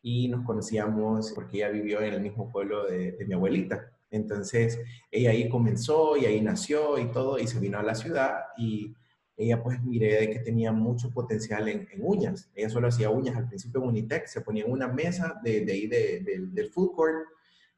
y 0.01 0.29
nos 0.29 0.43
conocíamos 0.47 1.33
porque 1.33 1.59
ella 1.59 1.69
vivió 1.69 2.01
en 2.01 2.14
el 2.14 2.23
mismo 2.23 2.51
pueblo 2.51 2.87
de, 2.87 3.12
de 3.12 3.27
mi 3.27 3.35
abuelita. 3.35 3.93
Entonces, 4.11 4.81
ella 5.11 5.33
ahí 5.33 5.51
comenzó 5.51 6.16
y 6.16 6.25
ahí 6.25 6.40
nació 6.40 6.99
y 6.99 7.12
todo, 7.12 7.38
y 7.38 7.47
se 7.47 7.61
vino 7.61 7.79
a 7.79 7.83
la 7.83 7.95
ciudad 7.95 8.38
y 8.57 8.97
ella 9.40 9.62
pues 9.62 9.83
miré 9.83 10.20
de 10.20 10.31
que 10.31 10.40
tenía 10.40 10.70
mucho 10.70 11.11
potencial 11.11 11.66
en, 11.68 11.88
uñas. 11.98 12.50
Ella 12.55 12.68
solo 12.68 12.88
hacía 12.88 13.09
uñas 13.09 13.37
al 13.37 13.48
principio 13.48 13.81
en 13.81 13.88
Unitec, 13.88 14.26
se 14.26 14.42
ponía 14.42 14.64
en 14.64 14.70
una 14.70 14.87
mesa 14.87 15.40
de, 15.42 15.64
de 15.64 15.72
ahí 15.72 15.87
del 15.87 16.70
food 16.70 16.92
court, 16.94 17.26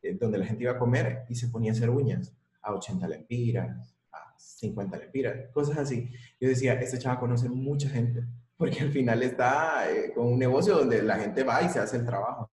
eh, 0.03 0.17
donde 0.21 0.39
la 0.39 0.47
gente 0.47 0.65
iba 0.65 0.73
a 0.73 0.79
comer, 0.79 1.25
y 1.29 1.37
se 1.37 1.49
ponía 1.49 1.71
a 1.71 1.75
hacer 1.75 1.89
uñas 1.89 2.35
a 2.63 2.75
80 2.75 3.07
lempiras, 3.07 3.95
a 4.11 4.35
50 4.37 4.97
lempiras, 4.99 5.51
cosas 5.53 5.79
así. 5.79 6.11
Yo 6.41 6.49
decía, 6.49 6.75
esta 6.75 6.99
chava 6.99 7.21
conoce 7.21 7.49
mucha 7.49 7.89
gente, 7.89 8.25
porque 8.57 8.81
al 8.81 8.91
final 8.91 9.23
está 9.23 9.89
eh, 9.89 10.13
con 10.13 10.27
un 10.27 10.39
negocio 10.41 10.77
donde 10.77 11.01
la 11.01 11.17
gente 11.17 11.45
va 11.45 11.63
y 11.63 11.69
se 11.69 11.79
hace 11.79 11.97
el 11.97 12.05
trabajo. 12.05 12.51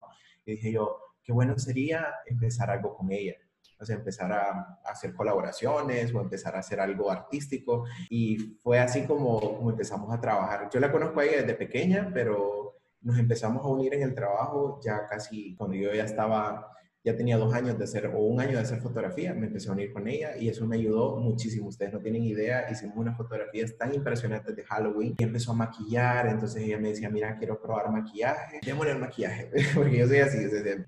Y 0.44 0.52
dije 0.52 0.72
yo, 0.72 0.98
qué 1.22 1.32
bueno 1.32 1.56
sería 1.58 2.06
empezar 2.26 2.70
algo 2.70 2.96
con 2.96 3.12
ella 3.12 3.36
o 3.78 3.84
sea, 3.84 3.96
empezar 3.96 4.32
a, 4.32 4.80
hacer 4.84 5.14
colaboraciones 5.14 6.14
o 6.14 6.20
empezar 6.20 6.56
a 6.56 6.60
hacer 6.60 6.80
algo 6.80 7.10
artístico. 7.10 7.84
Y 8.08 8.58
fue 8.62 8.78
así 8.78 9.06
como, 9.06 9.38
como 9.40 9.70
empezamos 9.70 10.12
a 10.12 10.20
trabajar. 10.20 10.68
Yo 10.72 10.80
la 10.80 10.92
conozco 10.92 11.20
a 11.20 11.24
ella 11.24 11.42
desde 11.42 11.54
pequeña, 11.54 12.10
pero 12.12 12.76
nos 13.02 13.18
empezamos 13.18 13.64
a 13.64 13.68
unir 13.68 13.94
en 13.94 14.02
el 14.02 14.14
trabajo 14.14 14.80
ya 14.82 15.06
casi 15.06 15.54
cuando 15.54 15.76
yo 15.76 15.92
ya 15.92 16.04
estaba 16.04 16.72
ya 17.06 17.16
tenía 17.16 17.38
dos 17.38 17.54
años 17.54 17.78
de 17.78 17.84
hacer, 17.84 18.06
o 18.08 18.18
un 18.18 18.40
año 18.40 18.52
de 18.52 18.58
hacer 18.58 18.80
fotografía, 18.80 19.32
me 19.32 19.46
empecé 19.46 19.68
a 19.68 19.72
unir 19.72 19.92
con 19.92 20.08
ella 20.08 20.36
y 20.36 20.48
eso 20.48 20.66
me 20.66 20.74
ayudó 20.74 21.16
muchísimo. 21.18 21.68
Ustedes 21.68 21.92
no 21.92 22.00
tienen 22.00 22.24
idea, 22.24 22.68
hicimos 22.68 22.96
unas 22.96 23.16
fotografías 23.16 23.76
tan 23.78 23.94
impresionantes 23.94 24.56
de 24.56 24.64
Halloween 24.64 25.14
y 25.16 25.22
empezó 25.22 25.52
a 25.52 25.54
maquillar, 25.54 26.26
entonces 26.26 26.64
ella 26.64 26.78
me 26.78 26.88
decía, 26.88 27.08
mira, 27.08 27.38
quiero 27.38 27.62
probar 27.62 27.90
maquillaje, 27.92 28.58
démosle 28.66 28.92
el 28.92 28.98
maquillaje, 28.98 29.50
porque 29.74 29.98
yo 29.98 30.08
soy 30.08 30.18
así, 30.18 30.38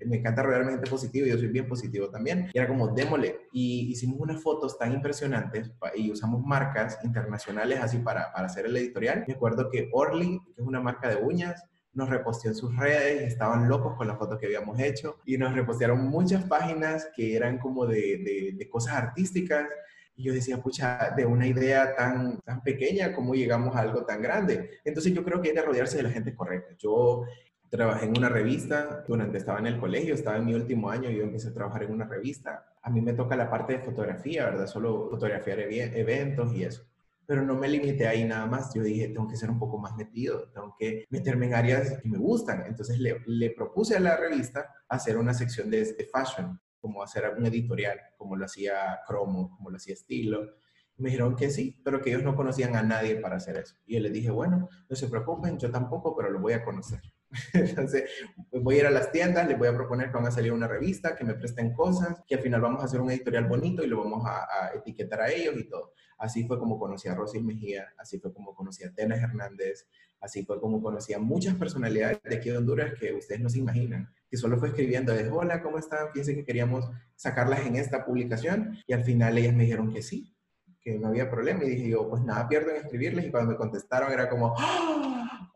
me 0.05 0.17
encanta 0.17 0.43
rodearme 0.43 0.71
de 0.71 0.77
gente 0.77 0.89
positiva 0.89 1.29
yo 1.29 1.37
soy 1.37 1.47
bien 1.47 1.67
positivo 1.67 2.09
también. 2.09 2.49
Y 2.53 2.57
era 2.57 2.67
como, 2.67 2.89
démosle. 2.89 3.47
Y 3.51 3.91
hicimos 3.91 4.19
unas 4.19 4.41
fotos 4.41 4.77
tan 4.77 4.93
impresionantes 4.93 5.71
y 5.95 6.11
usamos 6.11 6.43
marcas 6.43 6.99
internacionales 7.03 7.79
así 7.81 7.99
para, 7.99 8.31
para 8.33 8.47
hacer 8.47 8.65
el 8.65 8.75
editorial. 8.75 9.23
Me 9.27 9.33
acuerdo 9.33 9.69
que 9.69 9.89
Orly, 9.93 10.39
que 10.55 10.61
es 10.61 10.67
una 10.67 10.81
marca 10.81 11.09
de 11.09 11.15
uñas, 11.15 11.63
nos 11.93 12.09
reposteó 12.09 12.51
en 12.51 12.55
sus 12.55 12.75
redes, 12.75 13.23
estaban 13.23 13.67
locos 13.67 13.95
con 13.95 14.07
la 14.07 14.15
foto 14.15 14.37
que 14.37 14.45
habíamos 14.45 14.79
hecho 14.79 15.17
y 15.25 15.37
nos 15.37 15.53
repostearon 15.53 16.07
muchas 16.07 16.43
páginas 16.43 17.09
que 17.15 17.35
eran 17.35 17.57
como 17.57 17.85
de, 17.85 18.53
de, 18.55 18.69
cosas 18.69 18.95
artísticas. 18.95 19.67
Y 20.15 20.23
yo 20.23 20.33
decía, 20.33 20.61
pucha, 20.61 21.13
de 21.15 21.25
una 21.25 21.47
idea 21.47 21.95
tan, 21.95 22.39
tan 22.41 22.61
pequeña, 22.61 23.13
¿cómo 23.13 23.33
llegamos 23.33 23.75
a 23.75 23.79
algo 23.79 24.05
tan 24.05 24.21
grande? 24.21 24.79
Entonces 24.83 25.13
yo 25.13 25.23
creo 25.23 25.41
que 25.41 25.49
hay 25.49 25.55
que 25.55 25.61
rodearse 25.61 25.97
de 25.97 26.03
la 26.03 26.11
gente 26.11 26.35
correcta. 26.35 26.75
Yo 26.77 27.23
trabajé 27.69 28.05
en 28.05 28.17
una 28.17 28.29
revista 28.29 29.03
durante 29.07 29.37
estaba 29.37 29.59
en 29.59 29.67
el 29.67 29.79
colegio, 29.79 30.13
estaba 30.13 30.37
en 30.37 30.45
mi 30.45 30.53
último 30.53 30.89
año 30.89 31.09
yo 31.09 31.23
empecé 31.23 31.49
a 31.49 31.53
trabajar 31.53 31.83
en 31.83 31.91
una 31.91 32.05
revista. 32.05 32.65
A 32.81 32.89
mí 32.89 33.01
me 33.01 33.13
toca 33.13 33.35
la 33.35 33.49
parte 33.49 33.73
de 33.73 33.79
fotografía, 33.79 34.45
¿verdad? 34.45 34.67
Solo 34.67 35.09
fotografiar 35.09 35.59
eventos 35.59 36.53
y 36.53 36.63
eso 36.63 36.88
pero 37.29 37.43
no 37.43 37.53
me 37.53 37.67
limité 37.67 38.07
ahí 38.07 38.23
nada 38.25 38.47
más. 38.47 38.73
Yo 38.73 38.81
dije, 38.81 39.09
tengo 39.09 39.27
que 39.27 39.37
ser 39.37 39.51
un 39.51 39.59
poco 39.59 39.77
más 39.77 39.95
metido, 39.95 40.49
tengo 40.51 40.75
que 40.79 41.05
meterme 41.11 41.45
en 41.45 41.53
áreas 41.53 41.99
que 42.01 42.09
me 42.09 42.17
gustan. 42.17 42.63
Entonces 42.65 42.97
le, 42.97 43.21
le 43.27 43.51
propuse 43.51 43.95
a 43.95 43.99
la 43.99 44.17
revista 44.17 44.73
hacer 44.87 45.15
una 45.15 45.35
sección 45.35 45.69
de, 45.69 45.93
de 45.93 46.09
fashion, 46.11 46.59
como 46.79 47.03
hacer 47.03 47.31
un 47.37 47.45
editorial, 47.45 47.99
como 48.17 48.35
lo 48.35 48.45
hacía 48.45 49.01
Cromo, 49.07 49.55
como 49.55 49.69
lo 49.69 49.77
hacía 49.77 49.93
Estilo. 49.93 50.55
Me 50.97 51.11
dijeron 51.11 51.35
que 51.35 51.51
sí, 51.51 51.79
pero 51.85 52.01
que 52.01 52.09
ellos 52.09 52.23
no 52.23 52.35
conocían 52.35 52.75
a 52.75 52.81
nadie 52.81 53.17
para 53.17 53.35
hacer 53.35 53.57
eso. 53.57 53.75
Y 53.85 53.93
yo 53.93 53.99
les 53.99 54.11
dije, 54.11 54.31
bueno, 54.31 54.67
no 54.89 54.95
se 54.95 55.07
preocupen, 55.07 55.59
yo 55.59 55.69
tampoco, 55.69 56.15
pero 56.17 56.31
lo 56.31 56.39
voy 56.39 56.53
a 56.53 56.63
conocer. 56.63 57.01
Entonces, 57.53 58.09
voy 58.51 58.75
a 58.75 58.79
ir 58.79 58.85
a 58.87 58.91
las 58.91 59.11
tiendas, 59.11 59.47
les 59.47 59.57
voy 59.57 59.67
a 59.67 59.73
proponer 59.73 60.07
que 60.07 60.17
van 60.17 60.27
a 60.27 60.31
salir 60.31 60.51
una 60.51 60.67
revista, 60.67 61.15
que 61.15 61.23
me 61.23 61.35
presten 61.35 61.73
cosas, 61.73 62.23
que 62.27 62.35
al 62.35 62.41
final 62.41 62.61
vamos 62.61 62.81
a 62.81 62.85
hacer 62.85 63.01
un 63.01 63.11
editorial 63.11 63.45
bonito 63.45 63.83
y 63.83 63.87
lo 63.87 64.03
vamos 64.03 64.25
a, 64.25 64.43
a 64.43 64.73
etiquetar 64.75 65.21
a 65.21 65.29
ellos 65.29 65.55
y 65.57 65.69
todo. 65.69 65.93
Así 66.17 66.45
fue 66.45 66.59
como 66.59 66.77
conocí 66.77 67.07
a 67.07 67.15
Rosy 67.15 67.39
Mejía, 67.41 67.87
así 67.97 68.19
fue 68.19 68.33
como 68.33 68.53
conocí 68.53 68.83
a 68.83 68.93
Tena 68.93 69.15
Hernández, 69.15 69.87
así 70.19 70.43
fue 70.43 70.59
como 70.59 70.81
conocí 70.81 71.13
a 71.13 71.19
muchas 71.19 71.55
personalidades 71.55 72.19
de 72.23 72.35
aquí 72.35 72.49
de 72.49 72.57
Honduras 72.57 72.93
que 72.99 73.13
ustedes 73.13 73.39
no 73.39 73.49
se 73.49 73.59
imaginan, 73.59 74.13
que 74.29 74.35
solo 74.35 74.57
fue 74.57 74.69
escribiendo 74.69 75.13
de, 75.13 75.29
hola, 75.29 75.61
¿cómo 75.61 75.77
están? 75.77 76.11
Fíjense 76.11 76.35
que 76.35 76.43
queríamos 76.43 76.89
sacarlas 77.15 77.65
en 77.65 77.77
esta 77.77 78.05
publicación 78.05 78.77
y 78.85 78.93
al 78.93 79.03
final 79.03 79.37
ellas 79.37 79.55
me 79.55 79.63
dijeron 79.63 79.93
que 79.93 80.01
sí, 80.01 80.35
que 80.81 80.97
no 80.97 81.07
había 81.07 81.29
problema 81.29 81.63
y 81.63 81.69
dije 81.69 81.89
yo, 81.89 82.09
pues 82.09 82.21
nada 82.23 82.49
pierdo 82.49 82.71
en 82.71 82.77
escribirles 82.77 83.25
y 83.25 83.31
cuando 83.31 83.51
me 83.51 83.57
contestaron 83.57 84.11
era 84.11 84.29
como, 84.29 84.55
¡Ah! 84.57 84.98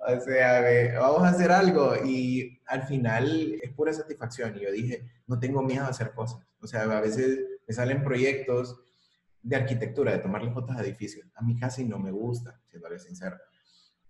O 0.07 0.19
sea, 0.19 0.99
vamos 0.99 1.23
a 1.23 1.29
hacer 1.29 1.51
algo 1.51 1.95
y 2.03 2.59
al 2.67 2.83
final 2.83 3.59
es 3.61 3.71
pura 3.71 3.93
satisfacción 3.93 4.57
y 4.57 4.61
yo 4.61 4.71
dije, 4.71 5.05
no 5.27 5.39
tengo 5.39 5.61
miedo 5.61 5.83
a 5.83 5.89
hacer 5.89 6.11
cosas, 6.13 6.41
o 6.61 6.67
sea, 6.67 6.83
a 6.83 7.01
veces 7.01 7.39
me 7.67 7.73
salen 7.73 8.03
proyectos 8.03 8.79
de 9.41 9.57
arquitectura, 9.57 10.13
de 10.13 10.19
tomarle 10.19 10.51
fotos 10.51 10.75
a 10.77 10.81
edificios. 10.81 11.27
A 11.35 11.41
mí 11.41 11.57
casi 11.57 11.85
no 11.85 11.99
me 11.99 12.11
gusta, 12.11 12.59
siendo 12.65 12.97
sincero. 12.97 13.37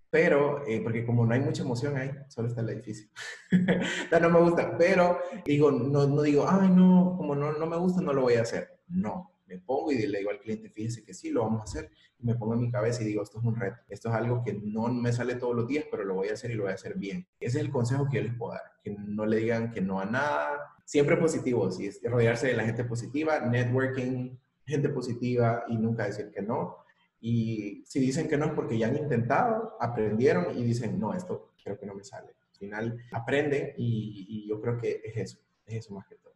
Pero, 0.10 0.64
eh, 0.68 0.80
porque 0.82 1.06
como 1.06 1.26
no 1.26 1.34
hay 1.34 1.40
mucha 1.40 1.64
emoción 1.64 1.98
ahí, 1.98 2.12
solo 2.28 2.48
está 2.48 2.62
el 2.62 2.70
edificio. 2.70 3.10
no 4.22 4.30
me 4.30 4.40
gusta, 4.42 4.78
pero 4.78 5.18
digo, 5.44 5.72
no, 5.72 6.06
no 6.06 6.22
digo, 6.22 6.46
ay, 6.48 6.70
no, 6.70 7.16
como 7.18 7.34
no, 7.34 7.54
no 7.54 7.66
me 7.66 7.78
gusta, 7.78 8.02
no 8.02 8.14
lo 8.14 8.22
voy 8.22 8.36
a 8.36 8.44
hacer. 8.44 8.80
No, 8.88 9.33
me 9.54 9.60
pongo 9.60 9.92
y 9.92 10.08
le 10.08 10.20
digo 10.20 10.32
al 10.32 10.40
cliente, 10.40 10.70
fíjese 10.70 11.04
que 11.04 11.14
sí, 11.14 11.30
lo 11.30 11.44
vamos 11.44 11.62
a 11.62 11.64
hacer. 11.64 11.92
Y 12.20 12.26
me 12.26 12.36
pongo 12.36 12.54
en 12.56 12.62
mi 12.62 12.72
cabeza 12.72 13.04
y 13.04 13.06
digo, 13.06 13.24
esto 13.24 13.40
es 13.40 13.46
un 13.46 13.56
reto. 13.56 13.78
Esto 13.88 14.10
es 14.10 14.16
algo 14.16 14.44
que 14.44 14.54
no 14.54 14.88
me 14.88 15.12
sale 15.12 15.36
todos 15.36 15.56
los 15.56 15.68
días, 15.68 15.86
pero 15.90 16.04
lo 16.04 16.16
voy 16.16 16.30
a 16.30 16.34
hacer 16.34 16.52
y 16.52 16.56
lo 16.56 16.64
voy 16.64 16.72
a 16.72 16.76
hacer 16.76 16.96
bien. 16.98 17.28
Ese 17.40 17.60
es 17.60 17.66
el 17.66 17.72
consejo 17.72 18.08
que 18.10 18.18
yo 18.18 18.24
les 18.24 18.36
puedo 18.36 18.54
dar. 18.54 18.64
Que 18.84 18.92
no 18.92 19.26
le 19.26 19.38
digan 19.38 19.72
que 19.72 19.82
no 19.82 20.00
a 20.00 20.06
nada. 20.06 20.76
Siempre 20.86 21.18
positivo, 21.18 21.70
sí, 21.72 21.88
es 21.88 22.02
rodearse 22.04 22.48
de 22.48 22.54
la 22.54 22.66
gente 22.66 22.84
positiva, 22.84 23.40
networking, 23.40 24.38
gente 24.66 24.90
positiva 24.90 25.64
y 25.68 25.78
nunca 25.78 26.06
decir 26.06 26.32
que 26.32 26.42
no. 26.42 26.78
Y 27.22 27.84
si 27.86 28.00
dicen 28.00 28.28
que 28.28 28.38
no 28.38 28.46
es 28.46 28.52
porque 28.52 28.78
ya 28.78 28.88
han 28.88 28.98
intentado, 28.98 29.78
aprendieron 29.80 30.58
y 30.58 30.64
dicen, 30.64 31.00
no, 31.00 31.14
esto 31.14 31.54
creo 31.64 31.80
que 31.80 31.86
no 31.86 31.96
me 31.96 32.04
sale. 32.04 32.36
Al 32.52 32.58
final 32.58 32.98
aprende 33.12 33.76
y, 33.78 34.26
y 34.28 34.48
yo 34.50 34.60
creo 34.60 34.78
que 34.78 35.02
es 35.04 35.18
eso, 35.18 35.40
es 35.66 35.76
eso 35.76 35.94
más 35.94 36.06
que 36.08 36.16
todo. 36.16 36.34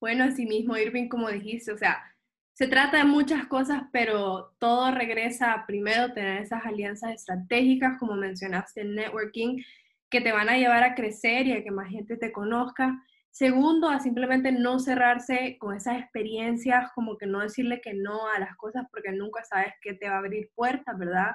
Bueno, 0.00 0.24
así 0.24 0.44
mismo, 0.44 0.76
Irving, 0.76 1.08
como 1.08 1.30
dijiste, 1.30 1.72
o 1.72 1.78
sea, 1.78 1.96
Se 2.54 2.68
trata 2.68 2.98
de 2.98 3.04
muchas 3.04 3.48
cosas, 3.48 3.82
pero 3.92 4.54
todo 4.60 4.92
regresa 4.92 5.52
a 5.52 5.66
primero 5.66 6.12
tener 6.12 6.40
esas 6.40 6.64
alianzas 6.64 7.10
estratégicas, 7.10 7.98
como 7.98 8.14
mencionaste, 8.14 8.82
el 8.82 8.94
networking, 8.94 9.60
que 10.08 10.20
te 10.20 10.30
van 10.30 10.48
a 10.48 10.56
llevar 10.56 10.84
a 10.84 10.94
crecer 10.94 11.48
y 11.48 11.52
a 11.52 11.64
que 11.64 11.72
más 11.72 11.90
gente 11.90 12.16
te 12.16 12.30
conozca. 12.30 13.02
Segundo, 13.32 13.88
a 13.88 13.98
simplemente 13.98 14.52
no 14.52 14.78
cerrarse 14.78 15.56
con 15.58 15.74
esas 15.74 15.98
experiencias, 15.98 16.92
como 16.94 17.18
que 17.18 17.26
no 17.26 17.40
decirle 17.40 17.80
que 17.80 17.92
no 17.92 18.28
a 18.28 18.38
las 18.38 18.54
cosas 18.56 18.86
porque 18.92 19.10
nunca 19.10 19.42
sabes 19.42 19.74
qué 19.82 19.94
te 19.94 20.08
va 20.08 20.14
a 20.14 20.18
abrir 20.18 20.50
puertas, 20.54 20.96
¿verdad? 20.96 21.32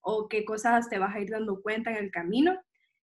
O 0.00 0.28
qué 0.28 0.44
cosas 0.44 0.88
te 0.88 1.00
vas 1.00 1.16
a 1.16 1.20
ir 1.20 1.30
dando 1.30 1.60
cuenta 1.62 1.90
en 1.90 1.96
el 1.96 2.12
camino. 2.12 2.56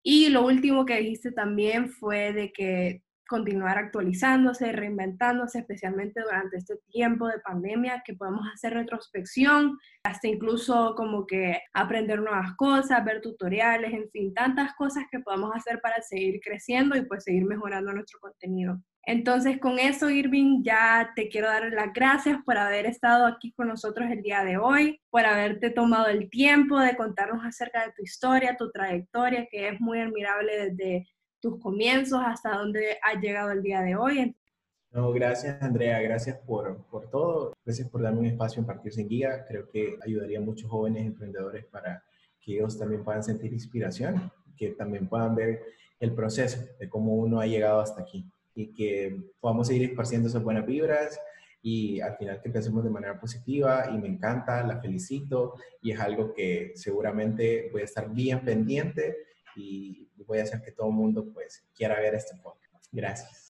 Y 0.01 0.29
lo 0.29 0.43
último 0.43 0.83
que 0.83 0.97
dijiste 0.97 1.31
también 1.31 1.89
fue 1.91 2.33
de 2.33 2.51
que 2.51 3.03
continuar 3.31 3.77
actualizándose, 3.77 4.73
reinventándose, 4.73 5.59
especialmente 5.59 6.19
durante 6.19 6.57
este 6.57 6.75
tiempo 6.91 7.29
de 7.29 7.39
pandemia, 7.39 8.03
que 8.05 8.13
podemos 8.13 8.45
hacer 8.53 8.73
retrospección, 8.73 9.79
hasta 10.03 10.27
incluso 10.27 10.95
como 10.97 11.25
que 11.25 11.61
aprender 11.73 12.19
nuevas 12.19 12.53
cosas, 12.57 13.05
ver 13.05 13.21
tutoriales, 13.21 13.93
en 13.93 14.09
fin, 14.11 14.33
tantas 14.33 14.73
cosas 14.75 15.05
que 15.09 15.21
podemos 15.21 15.51
hacer 15.55 15.79
para 15.79 16.01
seguir 16.01 16.41
creciendo 16.43 16.97
y 16.97 17.05
pues 17.05 17.23
seguir 17.23 17.45
mejorando 17.45 17.93
nuestro 17.93 18.19
contenido. 18.19 18.81
Entonces, 19.03 19.59
con 19.59 19.79
eso, 19.79 20.09
Irving, 20.09 20.61
ya 20.61 21.13
te 21.15 21.29
quiero 21.29 21.47
dar 21.47 21.71
las 21.71 21.93
gracias 21.93 22.37
por 22.45 22.57
haber 22.57 22.85
estado 22.85 23.25
aquí 23.25 23.53
con 23.53 23.69
nosotros 23.69 24.11
el 24.11 24.21
día 24.21 24.43
de 24.43 24.57
hoy, 24.57 24.99
por 25.09 25.25
haberte 25.25 25.69
tomado 25.69 26.07
el 26.07 26.29
tiempo 26.29 26.77
de 26.79 26.97
contarnos 26.97 27.45
acerca 27.45 27.85
de 27.85 27.93
tu 27.93 28.03
historia, 28.03 28.57
tu 28.57 28.69
trayectoria, 28.71 29.47
que 29.49 29.69
es 29.69 29.79
muy 29.79 30.01
admirable 30.01 30.69
desde 30.69 31.07
tus 31.41 31.59
comienzos 31.59 32.21
hasta 32.23 32.57
dónde 32.57 32.97
has 33.01 33.21
llegado 33.21 33.51
el 33.51 33.61
día 33.61 33.81
de 33.81 33.95
hoy. 33.95 34.35
No, 34.91 35.11
gracias 35.11 35.61
Andrea, 35.61 36.01
gracias 36.01 36.37
por, 36.39 36.85
por 36.85 37.09
todo, 37.09 37.53
gracias 37.65 37.89
por 37.89 38.01
darme 38.01 38.19
un 38.19 38.25
espacio 38.27 38.59
en 38.59 38.67
Partir 38.67 38.93
Sin 38.93 39.07
Guía, 39.07 39.45
creo 39.47 39.69
que 39.69 39.97
ayudaría 40.05 40.39
a 40.39 40.41
muchos 40.41 40.69
jóvenes 40.69 41.05
emprendedores 41.05 41.65
para 41.65 42.03
que 42.41 42.55
ellos 42.55 42.77
también 42.77 43.03
puedan 43.03 43.23
sentir 43.23 43.53
inspiración, 43.53 44.31
que 44.57 44.71
también 44.71 45.07
puedan 45.07 45.35
ver 45.35 45.63
el 45.99 46.13
proceso 46.13 46.59
de 46.79 46.89
cómo 46.89 47.15
uno 47.15 47.39
ha 47.39 47.45
llegado 47.45 47.79
hasta 47.79 48.01
aquí 48.01 48.25
y 48.53 48.73
que 48.73 49.15
podamos 49.39 49.67
seguir 49.67 49.89
esparciendo 49.89 50.27
esas 50.27 50.43
buenas 50.43 50.65
vibras 50.65 51.19
y 51.61 52.01
al 52.01 52.17
final 52.17 52.41
que 52.41 52.49
empecemos 52.49 52.83
de 52.83 52.89
manera 52.89 53.19
positiva. 53.19 53.89
Y 53.93 53.97
me 53.97 54.07
encanta, 54.07 54.63
la 54.63 54.81
felicito 54.81 55.55
y 55.81 55.91
es 55.91 55.99
algo 55.99 56.33
que 56.33 56.73
seguramente 56.75 57.69
voy 57.71 57.81
a 57.81 57.85
estar 57.85 58.11
bien 58.11 58.43
pendiente 58.43 59.15
y 59.55 60.09
voy 60.25 60.39
a 60.39 60.43
hacer 60.43 60.61
que 60.61 60.71
todo 60.71 60.89
el 60.89 60.95
mundo 60.95 61.25
pues 61.33 61.63
quiera 61.75 61.99
ver 61.99 62.15
este 62.15 62.35
podcast. 62.41 62.87
Gracias. 62.91 63.53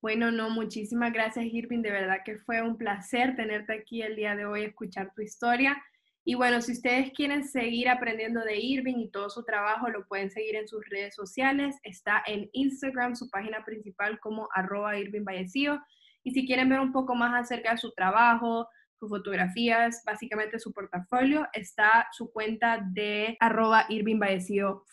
Bueno, 0.00 0.30
no, 0.30 0.48
muchísimas 0.50 1.12
gracias 1.12 1.46
Irving, 1.46 1.82
de 1.82 1.90
verdad 1.90 2.18
que 2.24 2.38
fue 2.38 2.62
un 2.62 2.76
placer 2.76 3.34
tenerte 3.34 3.72
aquí 3.72 4.02
el 4.02 4.14
día 4.14 4.36
de 4.36 4.46
hoy, 4.46 4.62
escuchar 4.62 5.12
tu 5.14 5.22
historia. 5.22 5.76
Y 6.24 6.34
bueno, 6.34 6.60
si 6.60 6.72
ustedes 6.72 7.10
quieren 7.12 7.42
seguir 7.42 7.88
aprendiendo 7.88 8.42
de 8.42 8.58
Irving 8.60 8.98
y 8.98 9.10
todo 9.10 9.30
su 9.30 9.44
trabajo, 9.44 9.88
lo 9.88 10.06
pueden 10.06 10.30
seguir 10.30 10.56
en 10.56 10.68
sus 10.68 10.86
redes 10.90 11.14
sociales. 11.14 11.76
Está 11.82 12.22
en 12.26 12.50
Instagram, 12.52 13.16
su 13.16 13.30
página 13.30 13.64
principal 13.64 14.20
como 14.20 14.46
arroba 14.54 14.98
Irving 14.98 15.24
Vallecillo. 15.24 15.80
Y 16.22 16.32
si 16.32 16.46
quieren 16.46 16.68
ver 16.68 16.80
un 16.80 16.92
poco 16.92 17.14
más 17.14 17.32
acerca 17.32 17.70
de 17.70 17.78
su 17.78 17.92
trabajo, 17.92 18.68
sus 18.98 19.08
fotografías, 19.08 20.02
básicamente 20.04 20.58
su 20.58 20.72
portafolio, 20.72 21.46
está 21.52 22.08
su 22.12 22.30
cuenta 22.32 22.84
de 22.92 23.36
arroba 23.40 23.86
Irving 23.88 24.20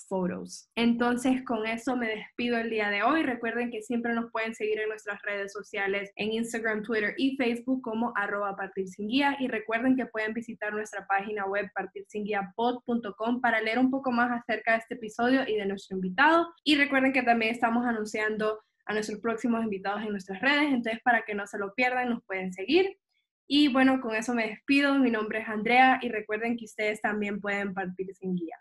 Photos. 0.08 0.70
Entonces, 0.76 1.44
con 1.44 1.66
eso 1.66 1.96
me 1.96 2.08
despido 2.08 2.58
el 2.58 2.70
día 2.70 2.90
de 2.90 3.04
hoy. 3.04 3.24
Recuerden 3.24 3.72
que 3.72 3.82
siempre 3.82 4.14
nos 4.14 4.32
pueden 4.32 4.54
seguir 4.54 4.80
en 4.80 4.90
nuestras 4.90 5.22
redes 5.24 5.52
sociales, 5.52 6.12
en 6.16 6.32
Instagram, 6.32 6.84
Twitter 6.84 7.16
y 7.18 7.36
Facebook 7.38 7.82
como 7.82 8.14
arroba 8.16 8.56
Partir 8.56 8.88
Sin 8.88 9.08
Guía. 9.08 9.36
Y 9.40 9.48
recuerden 9.48 9.96
que 9.96 10.06
pueden 10.06 10.34
visitar 10.34 10.74
nuestra 10.74 11.06
página 11.08 11.46
web 11.46 11.70
partirsinguiapod.com 11.74 13.42
para 13.42 13.62
leer 13.62 13.80
un 13.80 13.90
poco 13.90 14.12
más 14.12 14.32
acerca 14.32 14.74
de 14.74 14.78
este 14.80 14.96
episodio 14.96 15.42
y 15.48 15.56
de 15.56 15.66
nuestro 15.66 15.96
invitado. 15.98 16.48
Y 16.64 16.76
recuerden 16.76 17.14
que 17.14 17.24
también 17.24 17.54
estamos 17.54 17.86
anunciando 17.86 18.60
a 18.86 18.94
nuestros 18.94 19.20
próximos 19.20 19.64
invitados 19.64 20.04
en 20.04 20.12
nuestras 20.12 20.40
redes, 20.42 20.72
entonces 20.72 21.02
para 21.04 21.24
que 21.24 21.34
no 21.34 21.48
se 21.48 21.58
lo 21.58 21.74
pierdan 21.74 22.10
nos 22.10 22.24
pueden 22.24 22.54
seguir. 22.54 22.98
Y 23.48 23.72
bueno, 23.72 24.02
con 24.02 24.16
eso 24.16 24.34
me 24.34 24.48
despido. 24.48 24.96
Mi 24.96 25.12
nombre 25.12 25.40
es 25.40 25.48
Andrea 25.48 26.00
y 26.02 26.10
recuerden 26.10 26.58
que 26.58 26.66
ustedes 26.66 27.02
también 27.02 27.40
pueden 27.40 27.74
partir 27.74 28.14
sin 28.16 28.36
guía. 28.36 28.58